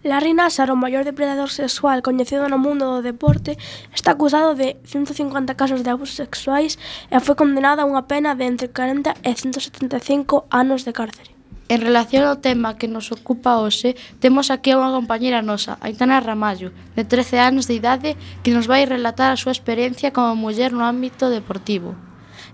[0.08, 3.60] Larry Nassar, o maior depredador sexual coñecido no mundo do deporte,
[3.92, 6.80] está acusado de 150 casos de abusos sexuais
[7.12, 11.37] e foi condenado a unha pena de entre 40 e 175 anos de cárcere.
[11.68, 13.92] En relación ao tema que nos ocupa hoxe,
[14.24, 18.64] temos aquí a unha compañera nosa, Aitana Ramallo, de 13 anos de idade, que nos
[18.64, 21.92] vai relatar a súa experiencia como muller no ámbito deportivo.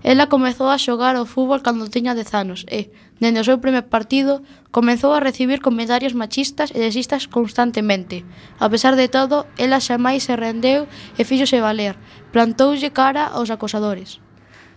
[0.03, 2.91] Ela comezou a xogar ao fútbol cando tiña 10 anos e,
[3.23, 4.43] dende o seu primer partido,
[4.75, 8.27] comezou a recibir comentarios machistas e desistas constantemente.
[8.59, 11.95] A pesar de todo, ela xamais se rendeu e fíxose valer,
[12.35, 14.19] plantoulle cara aos acosadores.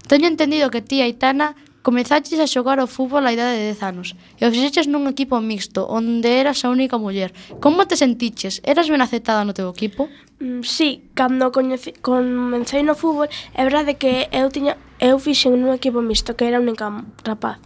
[0.07, 4.09] Teño entendido que ti, Aitana, Comezaches a xogar ao fútbol á idade de 10 anos
[4.37, 7.33] e o fixeches nun equipo mixto onde eras a única muller.
[7.65, 8.61] Como te sentiches?
[8.61, 10.05] Eras ben aceptada no teu equipo?
[10.37, 15.73] Mm, sí, cando coñeci, comecei no fútbol é verdade que eu tiña eu fixen nun
[15.73, 16.93] equipo mixto que era única
[17.25, 17.57] rapaz.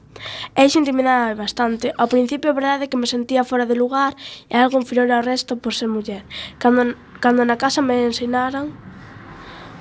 [0.55, 1.91] E iso intimidaba bastante.
[1.99, 4.15] Ao principio, é verdade que me sentía fora de lugar
[4.47, 6.23] e algo inferior ao resto por ser muller.
[6.63, 8.71] Cando, cando na casa me ensinaran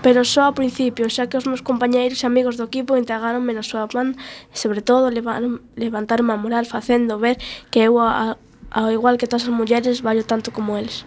[0.01, 3.61] pero só ao principio, xa que os meus compañeiros e amigos do equipo integráronme na
[3.61, 4.17] súa banda
[4.49, 7.37] e, sobre todo, levaron, levantaron a moral facendo ver
[7.69, 8.37] que eu, a,
[8.73, 11.05] ao igual que todas as mulleres, vallo tanto como eles.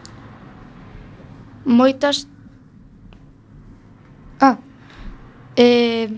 [1.66, 2.28] Moitas...
[4.38, 4.58] Ah,
[5.56, 6.10] eh,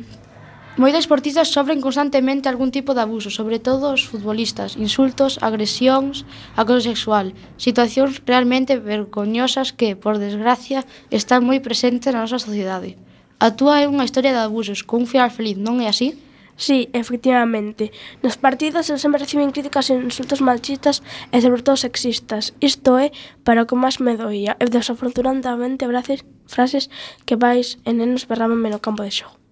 [0.76, 6.92] Moitos esportistas sofren constantemente algún tipo de abuso, sobre todo os futbolistas, insultos, agresións, acoso
[6.92, 13.00] sexual, situacións realmente vergoñosas que, por desgracia, están moi presentes na nosa sociedade.
[13.40, 16.12] A túa é unha historia de abusos, con un final feliz, non é así?
[16.60, 17.88] Sí, efectivamente.
[18.20, 21.00] Nos partidos eu sempre reciben críticas e insultos machistas
[21.32, 22.52] e sobre todo sexistas.
[22.60, 23.16] Isto é
[23.48, 24.60] para o que máis me doía.
[24.60, 26.84] E desafortunadamente frases, frases
[27.24, 29.45] que vais e nenos berrámanme no campo de xogo.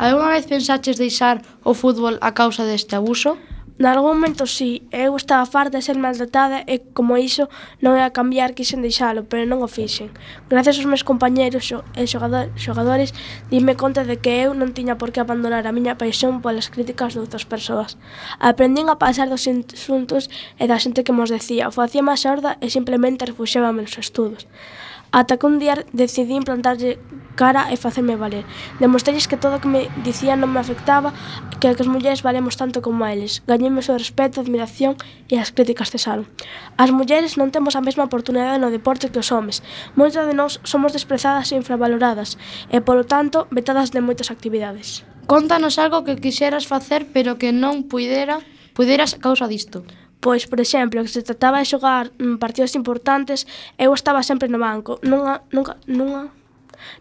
[0.00, 3.36] Alguna vez pensaches deixar o fútbol a causa deste abuso?
[3.76, 7.52] Nalgún momento sí, eu estaba farta de ser maltratada e como iso
[7.84, 10.08] non ia cambiar quixen deixalo, pero non o fixen.
[10.48, 13.12] Gracias aos meus compañeiros e xogadores
[13.52, 17.12] dime conta de que eu non tiña por que abandonar a miña paixón polas críticas
[17.12, 18.00] de outras persoas.
[18.40, 22.56] Aprendín a pasar dos insultos e da xente que mos decía, o facía máis sorda
[22.64, 24.48] e simplemente refuxébame nos estudos.
[25.12, 27.02] Ata que un día decidí implantarlle
[27.40, 28.44] cara e facerme valer.
[28.84, 31.16] Demostrelles que todo o que me dicían non me afectaba,
[31.56, 33.40] que as mulleres valemos tanto como eles.
[33.48, 35.00] Gañeme o respeto, a admiración
[35.32, 36.28] e as críticas cesaron.
[36.76, 39.64] As mulleres non temos a mesma oportunidade no deporte que os homes.
[39.96, 42.36] Moitas de nós somos desprezadas e infravaloradas
[42.68, 45.08] e, polo tanto, vetadas de moitas actividades.
[45.24, 48.44] Contanos algo que quixeras facer pero que non puidera,
[48.76, 49.80] puideras a causa disto.
[50.20, 53.48] Pois, por exemplo, que se trataba de xogar mm, partidos importantes,
[53.80, 55.00] eu estaba sempre no banco.
[55.00, 56.28] Nunha, nunca, nunha,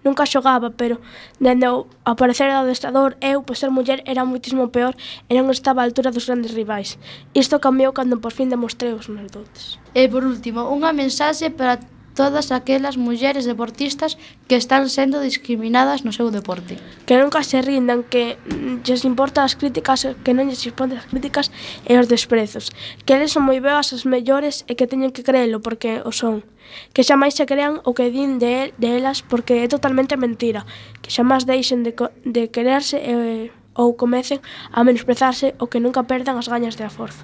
[0.03, 0.99] nunca xogaba, pero
[1.39, 4.95] dende o aparecer do adestrador, eu, por ser muller, era moitísimo peor
[5.27, 6.97] e non estaba á altura dos grandes rivais.
[7.35, 9.77] Isto cambiou cando por fin demostrei os meus dotes.
[9.93, 11.79] E por último, unha mensaxe para
[12.19, 14.17] todas aquelas mulleres deportistas
[14.49, 16.75] que están sendo discriminadas no seu deporte.
[17.07, 18.35] Que nunca se rindan, que
[18.83, 21.47] lles importan as críticas, que non lles importan as críticas
[21.87, 22.75] e os desprezos.
[23.07, 26.43] Que eles son moi boas as mellores e que teñen que creelo porque o son.
[26.91, 30.19] Que xa máis se crean o que din de, el, de elas porque é totalmente
[30.19, 30.67] mentira.
[30.99, 31.95] Que xa máis deixen de,
[32.27, 33.47] de quererse e,
[33.79, 34.43] ou comecen
[34.75, 37.23] a menosprezarse o que nunca perdan as gañas de a forza.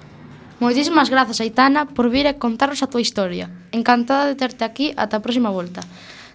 [0.58, 3.52] Moitísimas grazas, Aitana, por vir e contarnos a túa historia.
[3.76, 5.84] Encantada de terte aquí ata a próxima volta.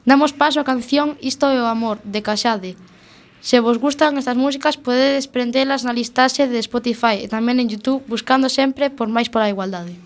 [0.06, 2.78] Damos paso á canción Isto é o amor, de Caxade.
[3.42, 8.06] Se vos gustan estas músicas, podedes prendelas na listaxe de Spotify e tamén en Youtube
[8.06, 9.98] buscando sempre por máis pola igualdade.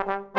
[0.00, 0.29] Thank you.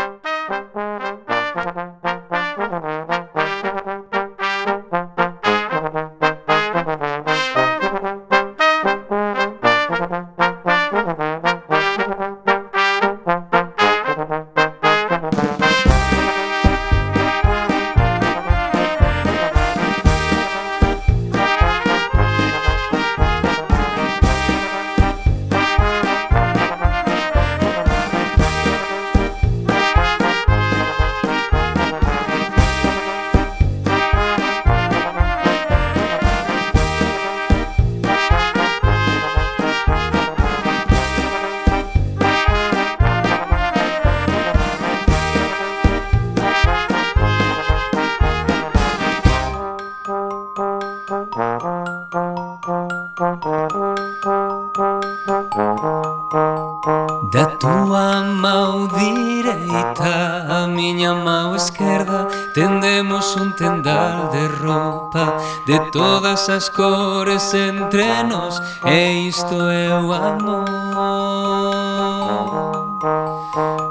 [66.41, 70.65] esas cores entre nós E isto é o amor.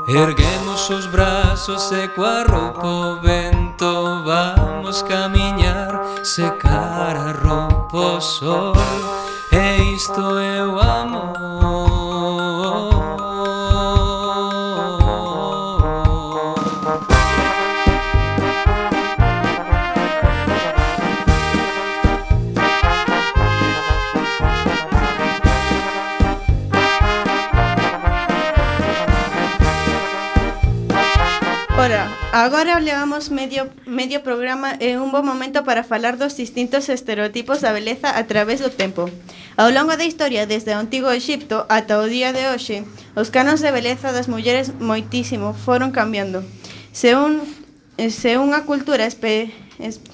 [0.09, 8.75] Erguemos os brazos e coa roupa o vento Vamos camiñar, secar a roupa o sol.
[31.81, 37.65] Ora, agora levamos medio medio programa e un bo momento para falar dos distintos estereotipos
[37.65, 39.09] da beleza a través do tempo.
[39.57, 42.85] Ao longo da historia, desde o antigo Egipto ata o día de hoxe,
[43.17, 46.45] os canos de beleza das mulleres moitísimo foron cambiando.
[46.93, 47.49] Se un
[47.97, 49.49] se unha cultura espe,
[49.81, 50.05] es,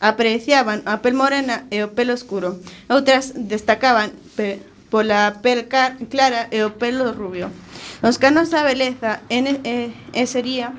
[0.00, 2.56] apreciaban a pel morena e o pelo escuro.
[2.88, 5.68] Outras destacaban pe, pola pel
[6.08, 7.52] clara e o pelo rubio.
[8.00, 10.72] Os canos da beleza en, e, e sería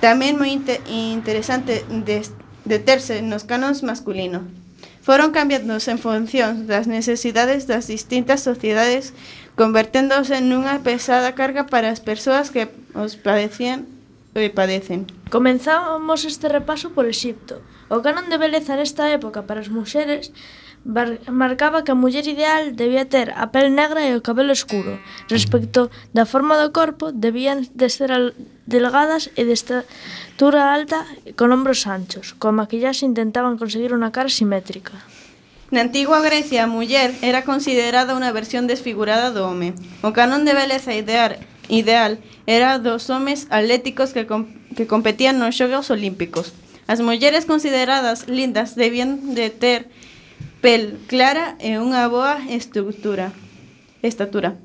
[0.00, 1.84] También muy inter interesante
[2.64, 4.42] deterse nos canóns masculinos.
[5.02, 9.12] Foron cambiándose en función das necesidades das distintas sociedades,
[9.56, 13.88] converténdose nunha pesada carga para as persoas que os padecían
[14.36, 15.08] e padecen.
[15.28, 17.58] Comenzamos este repaso por Exipto.
[17.90, 20.30] O canon de beleza nesta época para as muxeres
[20.84, 24.96] marcaba que a muller ideal debía ter a pel negra e o cabelo escuro.
[25.28, 28.10] Respecto da forma do corpo, debían de ser
[28.64, 32.32] delgadas e de estatura alta e con ombros anchos.
[32.40, 34.96] Coa maquillaxe intentaban conseguir unha cara simétrica.
[35.70, 39.76] Na antigua Grecia, a muller era considerada unha versión desfigurada do home.
[40.02, 41.38] O canon de beleza ideal
[41.70, 46.50] ideal era dos homes atléticos que, com que competían nos Xogos Olímpicos.
[46.90, 49.86] As mulleres consideradas lindas debían de ter
[50.60, 53.32] pel clara e unha boa estructura,
[54.04, 54.60] estatura.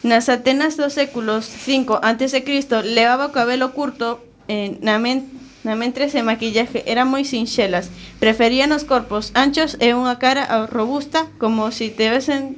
[0.00, 2.40] Nas Atenas dos séculos 5 a.C.
[2.86, 7.92] levaba o cabelo curto eh, na men Na mentres e maquillaje eran moi sinxelas.
[8.16, 12.56] Preferían os corpos anchos e unha cara robusta como se si tivesen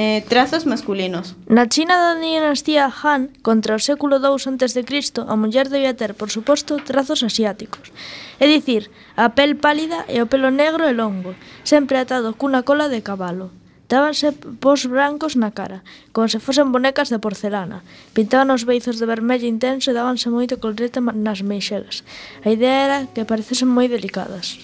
[0.00, 1.36] eh, trazos masculinos.
[1.44, 4.80] Na China da dinastía Han, contra o século II a.C.,
[5.28, 7.92] a muller debía ter, por suposto, trazos asiáticos.
[8.40, 8.88] É dicir,
[9.20, 11.36] a pel pálida e o pelo negro e longo,
[11.68, 13.52] sempre atado cunha cola de cabalo.
[13.92, 15.84] Dábanse pos brancos na cara,
[16.16, 17.84] como se fosen bonecas de porcelana.
[18.16, 22.08] Pintaban os beizos de vermello intenso e dábanse moito colorete nas meixelas.
[22.40, 24.56] A idea era que parecesen moi delicadas.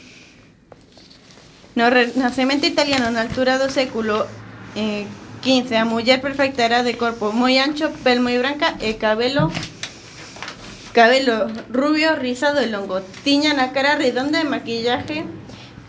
[1.77, 4.25] No Renacemento italiano, na altura do século
[4.73, 5.05] eh,
[5.47, 9.47] 15, a muller perfecta era de corpo moi ancho, pel moi branca e cabelo
[10.91, 12.99] Cabelo rubio, rizado e longo.
[13.23, 15.23] Tiñan a cara redonda e maquillaje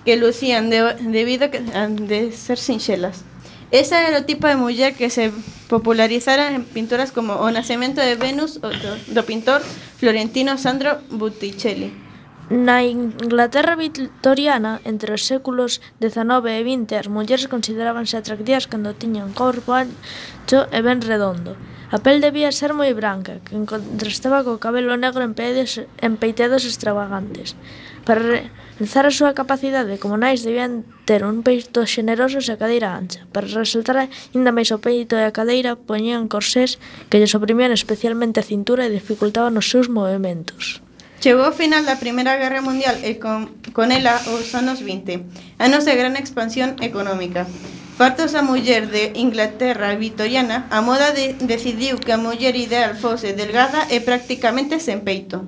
[0.06, 3.26] que lucían de, debido a de ser sinxelas.
[3.74, 5.34] Esa era o tipo de muller que se
[5.66, 8.70] popularizara en pinturas como O nacemento de Venus do,
[9.10, 9.66] do pintor
[9.98, 12.07] florentino Sandro Botticelli.
[12.50, 19.36] Na Inglaterra vitoriana entre os séculos dezanove e vinte as mulleres considerábanse atractivas cando tiñan
[19.36, 21.60] corpo ancho e ben redondo.
[21.92, 26.64] A pel debía ser moi branca, que contrastaba co cabelo negro en, pedes, en peiteados
[26.64, 27.60] extravagantes.
[28.08, 32.96] Para realzar a súa capacidade como nais debían ter un peito xeneroso e a cadeira
[32.96, 33.28] ancha.
[33.36, 36.80] Para resaltar ainda máis o peito e a cadeira poñían corsés
[37.12, 40.87] que lle oprimían especialmente a cintura e dificultaban os seus movimentos.
[41.20, 45.26] Chegou ao final da Primeira Guerra Mundial e con, con ela os anos 20,
[45.58, 47.50] anos de gran expansión económica.
[47.98, 53.34] Fartos a muller de Inglaterra vitoriana, a moda de, decidiu que a muller ideal fose
[53.34, 55.42] delgada e prácticamente sen peito.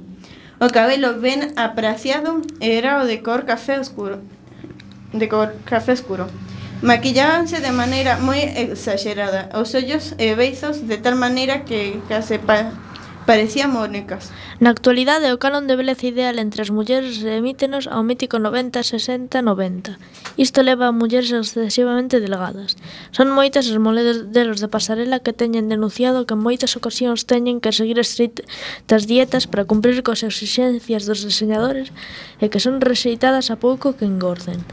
[0.57, 4.25] O cabelo ben apraciado era o de cor café oscuro.
[5.13, 6.25] De cor café oscuro.
[6.81, 12.41] Maquillábanse de maneira moi exagerada os ollos e eh, beizos de tal maneira que case
[12.41, 12.73] pa
[13.29, 14.33] Parecían Mónicas.
[14.57, 20.01] Na actualidade, o canon de beleza ideal entre as mulleres remítenos ao mítico 90-60-90.
[20.33, 22.73] Isto leva a mulleres excesivamente delgadas.
[23.13, 27.69] Son moitas as modelos de pasarela que teñen denunciado que en moitas ocasións teñen que
[27.69, 31.93] seguir estritas dietas para cumprir cos exigencias dos diseñadores
[32.41, 34.65] e que son rexeitadas a pouco que engorden.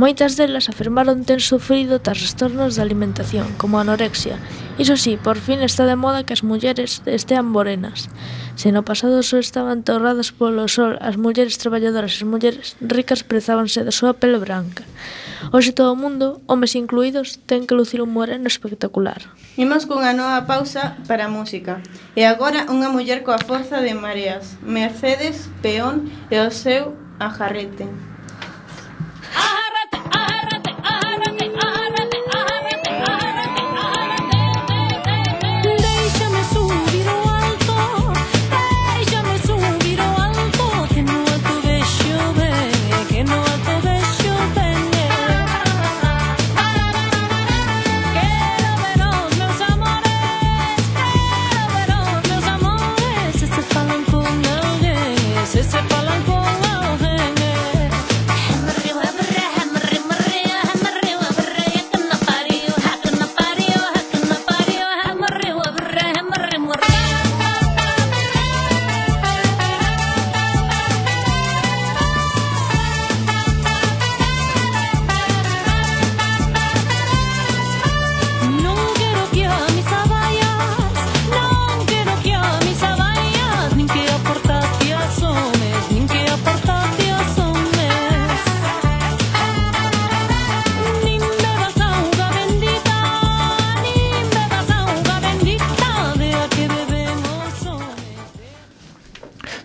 [0.00, 4.40] Moitas delas afirmaron ter sufrido trastornos de alimentación, como anorexia.
[4.80, 7.97] Iso sí, por fin está de moda que as mulleres estean morenas.
[8.58, 13.22] Se no pasado só estaban torradas polo sol, as mulleres traballadoras e as mulleres ricas
[13.22, 14.82] prezábanse da súa pele branca.
[15.54, 19.30] Hoxe todo o mundo, homes incluídos, ten que lucir un moreno espectacular.
[19.54, 21.78] Imos cunha nova pausa para a música.
[22.18, 27.86] E agora unha muller coa forza de mareas, Mercedes Peón e o seu ajarrete.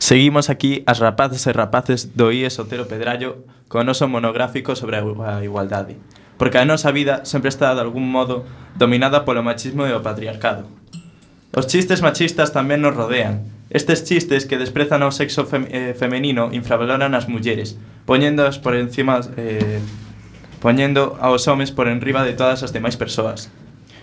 [0.03, 4.99] Seguimos aquí as rapazas e rapaces do IES Otero Pedrallo con o noso monográfico sobre
[4.99, 5.95] a igualdade.
[6.35, 8.43] Porque a nosa vida sempre está, de algún modo,
[8.75, 10.67] dominada polo machismo e o patriarcado.
[11.55, 13.47] Os chistes machistas tamén nos rodean.
[13.71, 19.23] Estes chistes que desprezan ao sexo fem eh, femenino infravaloran as mulleres, poñéndoas por encima...
[19.39, 19.79] Eh,
[20.59, 23.55] poñendo aos homes por enriba de todas as demais persoas.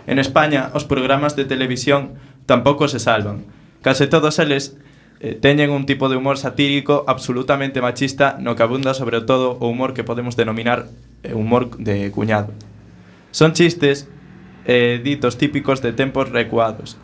[0.08, 2.16] En España, os programas de televisión
[2.48, 3.44] tampouco se salvan.
[3.84, 4.80] Case todos eles
[5.20, 9.68] eh, teñen un tipo de humor satírico absolutamente machista no que abunda sobre todo o
[9.68, 10.88] humor que podemos denominar
[11.22, 12.52] eh, humor de cuñado.
[13.30, 14.08] Son chistes
[14.64, 16.96] eh, ditos típicos de tempos recuados,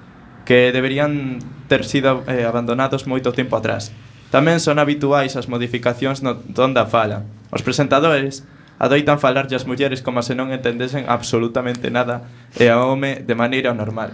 [0.45, 1.39] que deberían
[1.69, 3.93] ter sido eh, abandonados moito tempo atrás.
[4.31, 7.25] Tamén son habituais as modificacións no ton da fala.
[7.51, 8.45] Os presentadores
[8.77, 13.73] adoitan falarlle as mulleres como se non entendesen absolutamente nada e ao home de maneira
[13.73, 14.13] normal.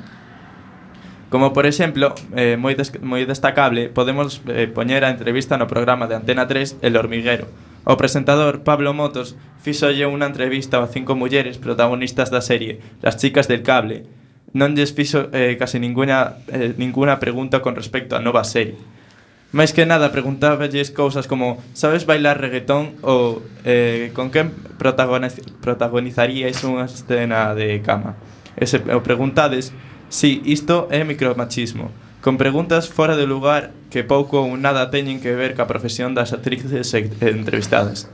[1.33, 6.05] Como por exemplo, eh, moi, des moi destacable, podemos eh, poñer a entrevista no programa
[6.05, 7.49] de Antena 3 El Hormiguero.
[7.89, 9.33] O presentador Pablo Motos
[9.65, 14.05] fixolle unha entrevista a cinco mulleres protagonistas da serie, Las chicas del cable.
[14.53, 18.77] Non lles fixo eh, case ninguna, eh, ninguna pregunta con respecto á nova serie.
[19.57, 23.01] Máis que nada preguntáballes cousas como Sabes bailar reggaetón?
[23.01, 28.21] ou eh, Con quen protagoniz protagonizaríais unha escena de cama?
[28.53, 29.73] E se o preguntades
[30.13, 31.89] Si, isto é micromachismo,
[32.21, 36.37] con preguntas fora de lugar que pouco ou nada teñen que ver ca profesión das
[36.37, 38.13] actrices entrevistadas.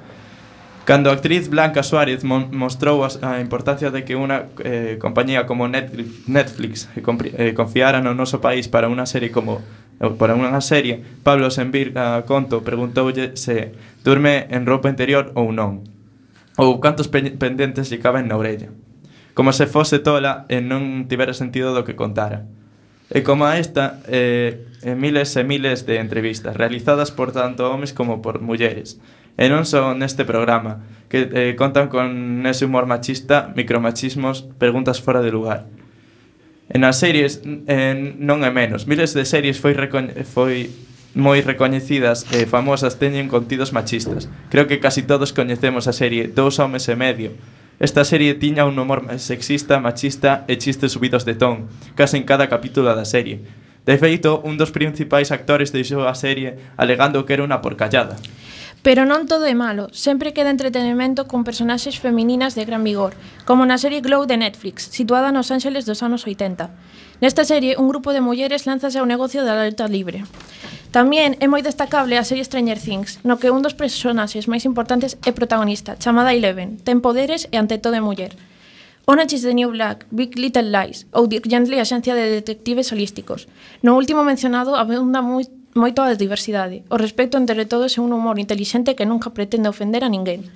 [0.87, 5.67] Cando a actriz Blanca Suárez mon, mostrou a importancia de que unha eh, compañía como
[5.67, 9.59] Netflix, Netflix eh, eh confiara no noso país para unha serie como
[9.99, 13.75] para unha serie, Pablo Senvir a Conto preguntoulle se
[14.07, 15.83] durme en roupa interior ou non,
[16.55, 18.71] ou cantos pendentes lle caben na orella
[19.39, 22.51] como se fose tola e non tivera sentido do que contara.
[23.07, 24.67] E como a esta, eh,
[24.99, 28.99] miles e miles de entrevistas, realizadas por tanto homes como por mulleres,
[29.39, 35.23] e non só neste programa, que eh, contan con ese humor machista, micromachismos, preguntas fora
[35.23, 35.71] de lugar.
[36.67, 38.91] En as series eh, non é menos.
[38.91, 39.79] Miles de series foi,
[40.27, 40.67] foi
[41.15, 44.27] moi recoñecidas e famosas teñen contidos machistas.
[44.51, 47.39] Creo que casi todos coñecemos a serie Dous homes e medio,
[47.81, 52.51] Esta serie tiña un humor sexista, machista e chistes subidos de ton, case en cada
[52.51, 53.47] capítulo da serie.
[53.87, 58.19] De feito, un dos principais actores deixou a serie alegando que era unha porcallada.
[58.83, 63.15] Pero non todo é malo, sempre queda entretenimento con personaxes femininas de gran vigor,
[63.47, 66.75] como na serie Glow de Netflix, situada nos Ángeles dos anos 80.
[67.21, 70.23] Nesta serie, un grupo de mulleres lánzase ao negocio da alerta libre.
[70.95, 75.19] Tamén é moi destacable a serie Stranger Things, no que un dos personaxes máis importantes
[75.27, 78.39] é protagonista, chamada Eleven, ten poderes e ante todo é muller.
[79.11, 83.51] Orange is the New Black, Big Little Lies ou Dirk Gently, Axencia de Detectives Holísticos.
[83.83, 85.43] No último mencionado abunda moi,
[85.75, 90.07] moito a diversidade, o respecto entre todos e un humor intelixente que nunca pretende ofender
[90.07, 90.47] a ninguén.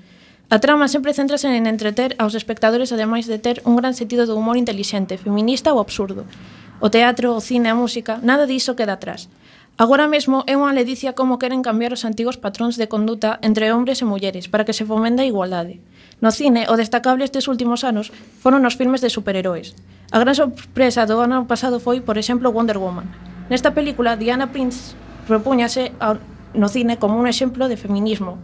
[0.52, 4.36] A trama sempre centrase en entreter aos espectadores ademais de ter un gran sentido do
[4.36, 6.28] humor intelixente, feminista ou absurdo.
[6.76, 9.32] O teatro, o cine, a música, nada diso queda atrás.
[9.80, 14.04] Agora mesmo é unha ledicia como queren cambiar os antigos patróns de conduta entre hombres
[14.04, 15.80] e mulleres para que se fomenda a igualdade.
[16.20, 18.12] No cine, o destacable estes últimos anos
[18.44, 19.72] foron os filmes de superheróis.
[20.12, 23.08] A gran sorpresa do ano pasado foi, por exemplo, Wonder Woman.
[23.48, 26.20] Nesta película, Diana Prince propúñase ao,
[26.52, 28.36] no cine como un exemplo de feminismo,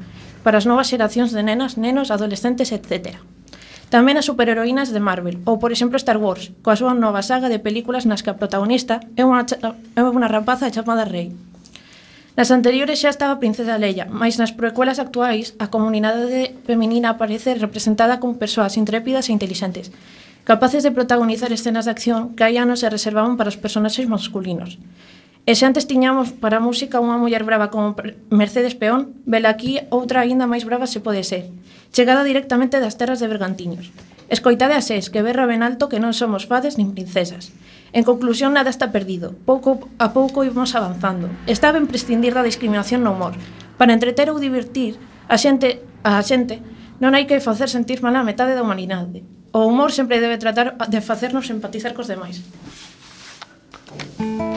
[0.48, 3.20] para as novas xeracións de nenas, nenos, adolescentes, etc.
[3.92, 7.60] Tamén as superheroínas de Marvel, ou por exemplo Star Wars, coa súa nova saga de
[7.60, 11.36] películas nas que a protagonista é unha, é unha rapaza chamada Rey.
[12.32, 17.52] Nas anteriores xa estaba a princesa Leia, mas nas precuelas actuais a comunidade feminina aparece
[17.52, 19.92] representada con persoas intrépidas e intelixentes,
[20.48, 24.80] capaces de protagonizar escenas de acción que hai anos se reservaban para os personaxes masculinos.
[25.48, 27.96] E se antes tiñamos para a música unha muller brava como
[28.28, 31.48] Mercedes Peón, vela aquí outra aínda máis brava se pode ser,
[31.88, 33.88] chegada directamente das terras de Bergantiños.
[34.28, 37.48] Escoitade a ses, que berra ben alto que non somos fades nin princesas.
[37.96, 39.32] En conclusión, nada está perdido.
[39.48, 41.32] Pouco a pouco imos avanzando.
[41.48, 43.32] Está ben prescindir da discriminación no humor.
[43.80, 45.00] Para entreter ou divertir
[45.32, 46.60] a xente, a xente
[47.00, 49.24] non hai que facer sentir mal a metade da humanidade.
[49.56, 52.44] O humor sempre debe tratar de facernos empatizar cos demais.
[53.88, 54.47] Thank you.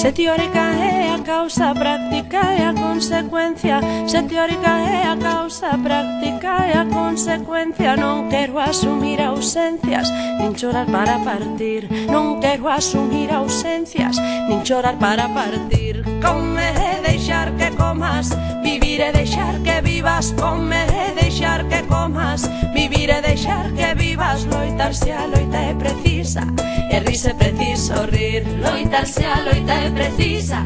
[0.00, 3.80] se ti ore cae causa práctica e a consecuencia.
[4.06, 7.96] Se teórica é a causa práctica e a consecuencia.
[7.96, 10.10] Non quero asumir ausencias,
[10.40, 11.88] nin chorar para partir.
[12.10, 14.18] Non quero asumir ausencias,
[14.48, 16.02] nin chorar para partir.
[16.20, 18.30] Come e deixar que comas,
[18.62, 20.32] vivir e deixar que vivas.
[20.36, 24.44] Come e deixar que comas, vivir e deixar que vivas.
[24.46, 26.42] Loitar se a loita é precisa,
[26.90, 28.44] e rise preciso rir.
[28.60, 30.60] Loitar se a loita é precisa.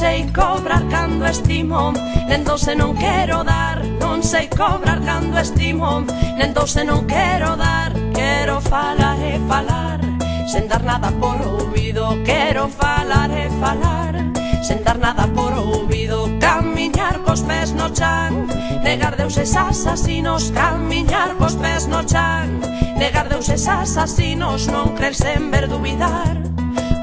[0.00, 1.92] sei cobrar cando estimo
[2.26, 6.00] Nen doce non quero dar Non sei cobrar cando estimo
[6.40, 10.00] Nen doce non quero dar Quero falar e falar
[10.48, 14.16] Sen dar nada por ouvido Quero falar e falar
[14.64, 18.48] Sen dar nada por ouvido Camiñar cos pés no chan
[18.80, 22.48] Negar deuses asasinos Camiñar cos pés no chan
[22.96, 26.39] Negar deuses asasinos Non crerse en ver dubidar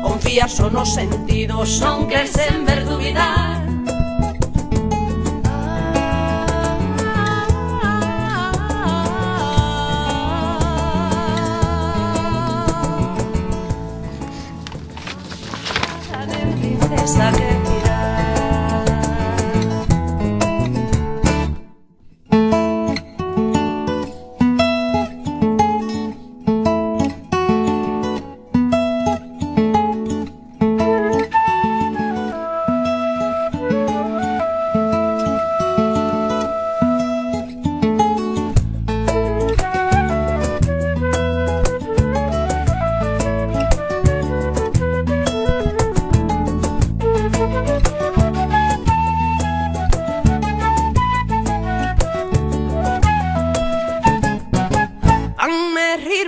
[0.08, 3.57] Confías son los sentidos, aunque sen verduvidad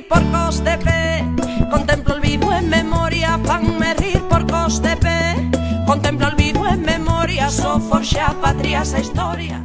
[0.10, 1.24] porcos de pé
[1.70, 5.36] Contemplo el vivo en memoria, fanme rir porcos de pé
[5.86, 9.64] Contemplo el vivo en memoria, so forxa patria esa historia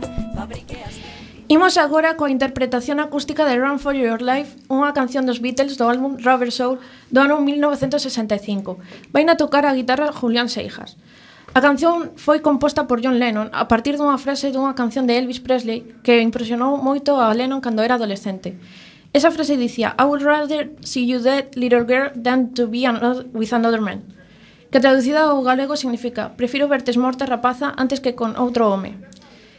[1.49, 5.85] Imos agora coa interpretación acústica de Run For Your Life, unha canción dos Beatles do
[5.93, 6.81] álbum Rubber Soul
[7.13, 8.81] do ano 1965.
[9.13, 10.97] Vai na tocar a guitarra Julián Seijas.
[11.53, 15.45] A canción foi composta por John Lennon a partir dunha frase dunha canción de Elvis
[15.45, 18.57] Presley que impresionou moito a Lennon cando era adolescente.
[19.15, 23.25] Esa frase dicía, I would rather see you dead, little girl, than to be another,
[23.33, 24.03] with another man.
[24.73, 28.99] Que traducida ao galego significa, prefiro vertes morta rapaza antes que con outro home.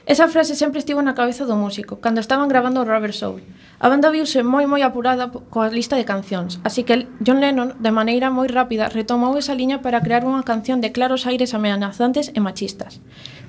[0.05, 3.47] Esa frase sempre estivo na cabeza do músico, cando estaban gravando o Rubber Soul.
[3.79, 7.91] A banda viuse moi moi apurada coa lista de cancións, así que John Lennon, de
[7.95, 12.43] maneira moi rápida, retomou esa liña para crear unha canción de claros aires amenazantes e
[12.43, 12.99] machistas.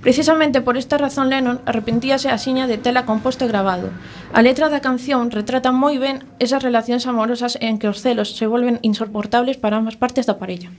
[0.01, 3.91] Precisamente por esta razón Lennon arrepentíase asiña de tela composto e grabado.
[4.33, 8.47] A letra da canción retrata moi ben esas relacións amorosas en que os celos se
[8.47, 10.71] volven insoportables para ambas partes da parella.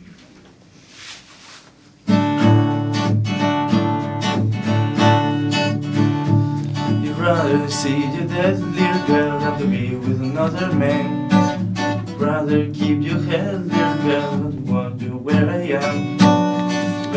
[7.27, 7.67] Rather.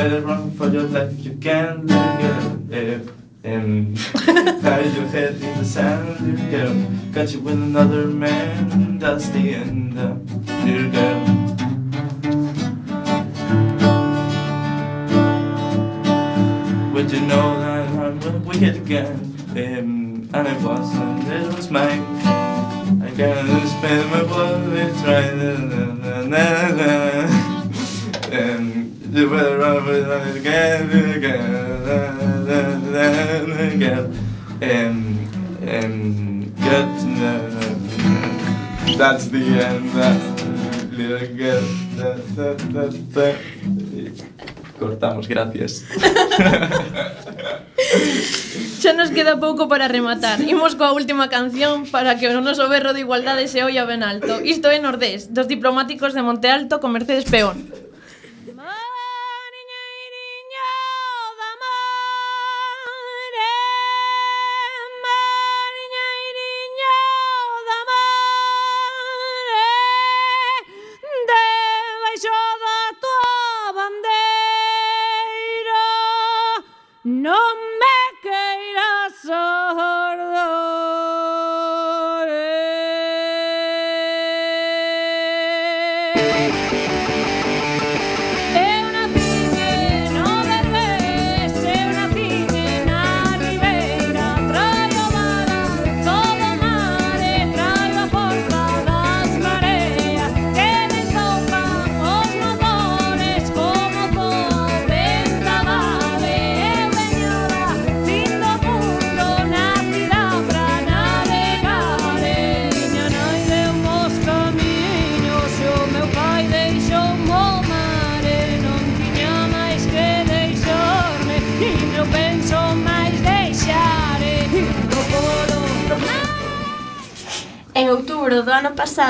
[0.01, 2.73] Better run for your life, you can, little girl.
[2.73, 3.13] If
[3.45, 3.99] and
[4.65, 7.13] hide your head in the sand, little girl.
[7.13, 11.21] Got you with another man, that's the end, little girl.
[16.95, 22.01] But you know that I'm wicked again um, And it wasn't, it was mine
[23.05, 24.65] I can't spend my blood
[25.05, 25.59] trying to
[26.01, 27.29] na, na, na,
[28.31, 31.51] And you better run with it again, again,
[33.75, 34.31] again
[34.63, 35.17] Um,
[35.63, 37.33] um, get, na,
[38.99, 40.45] That's the end, that's
[40.93, 41.65] little girl
[41.97, 42.53] da, da,
[43.15, 43.33] da.
[44.79, 45.85] Cortamos, gracias.
[48.81, 50.41] Xa nos queda pouco para rematar.
[50.41, 54.41] Imos coa última canción para que o noso berro de igualdade se oia ben alto.
[54.45, 57.90] Isto é Nordés, dos diplomáticos de Monte Alto con Mercedes Peón.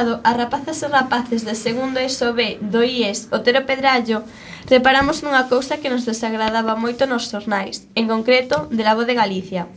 [0.00, 4.24] pasado, as rapazas e rapaces de segundo ESO B do IES Otero Pedrallo
[4.64, 9.18] reparamos nunha cousa que nos desagradaba moito nos xornais, en concreto, de la voz de
[9.20, 9.68] Galicia.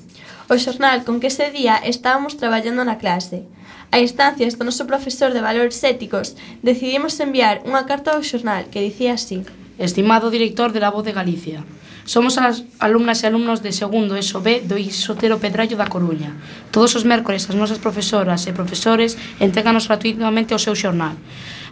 [0.47, 3.43] O xornal con que ese día estábamos traballando na clase.
[3.91, 8.79] A instancias do noso profesor de valores éticos, decidimos enviar unha carta ao xornal que
[8.79, 9.43] dicía así.
[9.75, 11.67] Estimado director de la voz de Galicia,
[12.05, 16.35] Somos as alumnas e alumnos de segundo ESO B do Isotero Pedrallo da Coruña.
[16.67, 21.15] Todos os mércores as nosas profesoras e profesores entreganos gratuitamente o seu xornal.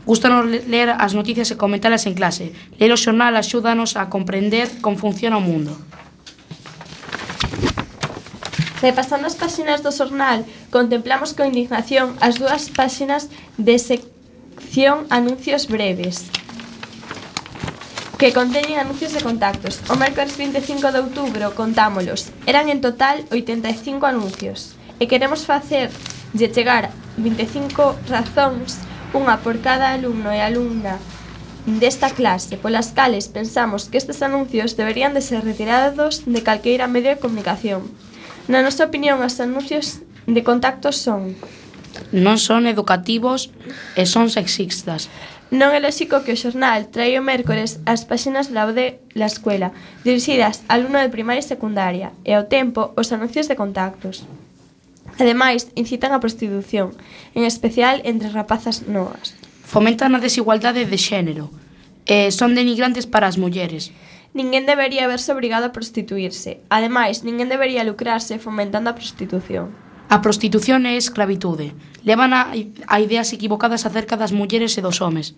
[0.08, 2.56] Gústanos ler as noticias e comentalas en clase.
[2.80, 5.76] Ler o xornal axúdanos a comprender como funciona o mundo.
[8.82, 13.30] Repasando as páxinas do xornal, contemplamos con indignación as dúas páxinas
[13.60, 16.32] de sección anuncios breves
[18.22, 19.82] que conteñen anuncios de contactos.
[19.90, 22.30] O mércores 25 de outubro contámolos.
[22.46, 24.78] Eran en total 85 anuncios.
[25.02, 25.90] E queremos facer
[26.38, 28.78] lle chegar 25 razóns,
[29.18, 31.02] unha por cada alumno e alumna
[31.66, 37.18] desta clase, polas cales pensamos que estes anuncios deberían de ser retirados de calqueira medio
[37.18, 37.90] de comunicación.
[38.46, 41.34] Na nosa opinión, os anuncios de contactos son
[42.14, 43.50] non son educativos
[43.98, 45.10] e son sexistas.
[45.52, 49.76] Non é lóxico que o xornal traia o mércores as páxinas da de la escuela,
[50.08, 54.24] dirixidas a alumno de primaria e secundaria, e ao tempo os anuncios de contactos.
[55.20, 56.96] Ademais, incitan a prostitución,
[57.36, 59.36] en especial entre rapazas novas.
[59.68, 61.52] Fomentan a desigualdade de xénero,
[62.08, 63.92] e son denigrantes para as mulleres.
[64.32, 66.64] Ninguén debería verse obrigado a prostituirse.
[66.72, 69.76] Ademais, ninguén debería lucrarse fomentando a prostitución.
[70.08, 72.54] A prostitución é esclavitude, levan a,
[72.88, 75.38] a ideas equivocadas acerca das mulleres e dos homes.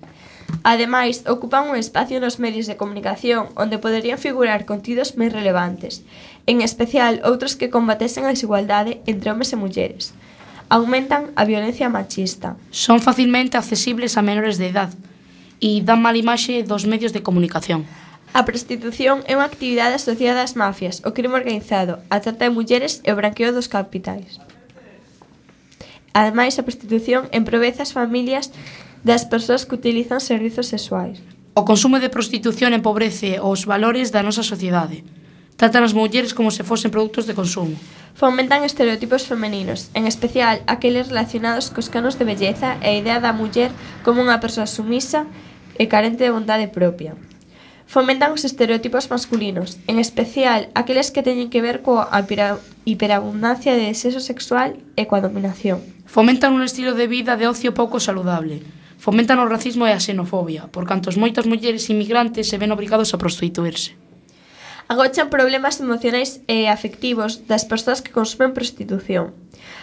[0.64, 6.04] Ademais, ocupan un espacio nos medios de comunicación onde poderían figurar contidos máis relevantes,
[6.48, 10.16] en especial outros que combatesen a desigualdade entre homes e mulleres.
[10.72, 12.56] Aumentan a violencia machista.
[12.72, 14.96] Son facilmente accesibles a menores de idade
[15.64, 17.88] e dan mala imaxe dos medios de comunicación.
[18.34, 23.00] A prostitución é unha actividade asociada ás mafias, o crime organizado, a trata de mulleres
[23.06, 24.42] e o branqueo dos capitais.
[26.14, 28.54] Ademais, a prostitución emproveza as familias
[29.02, 31.20] das persoas que utilizan servizos sexuais.
[31.54, 35.06] O consumo de prostitución empobrece os valores da nosa sociedade.
[35.58, 37.78] Tratan as mulleres como se fosen produtos de consumo.
[38.18, 43.38] Fomentan estereotipos femeninos, en especial aqueles relacionados cos canos de belleza e a idea da
[43.38, 43.70] muller
[44.02, 45.30] como unha persoa sumisa
[45.78, 47.14] e carente de vontade propia.
[47.86, 52.10] Fomentan os estereotipos masculinos, en especial aqueles que teñen que ver coa
[52.90, 55.93] hiperabundancia de desexo sexual e coa dominación.
[56.14, 58.62] Fomentan un estilo de vida de ocio pouco saludable.
[59.02, 63.18] Fomentan o racismo e a xenofobia, por cantos moitas mulleres inmigrantes se ven obrigados a
[63.18, 63.98] prostituirse.
[64.86, 69.34] Agochan problemas emocionais e afectivos das persoas que consumen prostitución.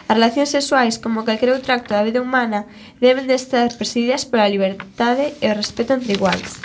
[0.06, 2.70] As relacións sexuais, como calquera outro acto da vida humana,
[3.02, 6.62] deben de estar presididas pola libertade e o respeto entre iguais.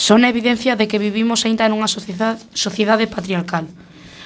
[0.00, 3.68] Son a evidencia de que vivimos aínda nunha sociedade, sociedade patriarcal.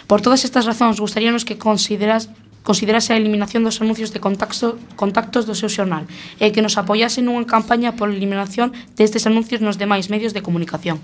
[0.07, 2.31] Por todas estas razóns, gustaríanos que consideras
[2.63, 6.05] considerase a eliminación dos anuncios de contacto, contactos do seu xornal
[6.39, 11.01] e que nos apoiase nunha campaña pola eliminación destes anuncios nos demais medios de comunicación.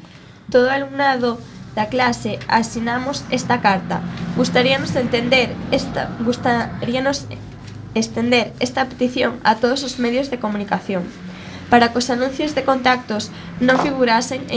[0.52, 1.40] Todo alumnado
[1.74, 4.00] da clase asinamos esta carta.
[4.36, 7.28] Gustaríanos entender esta gustaríanos
[7.96, 11.04] estender esta petición a todos os medios de comunicación
[11.70, 14.54] para que os anuncios de contactos non figurasen en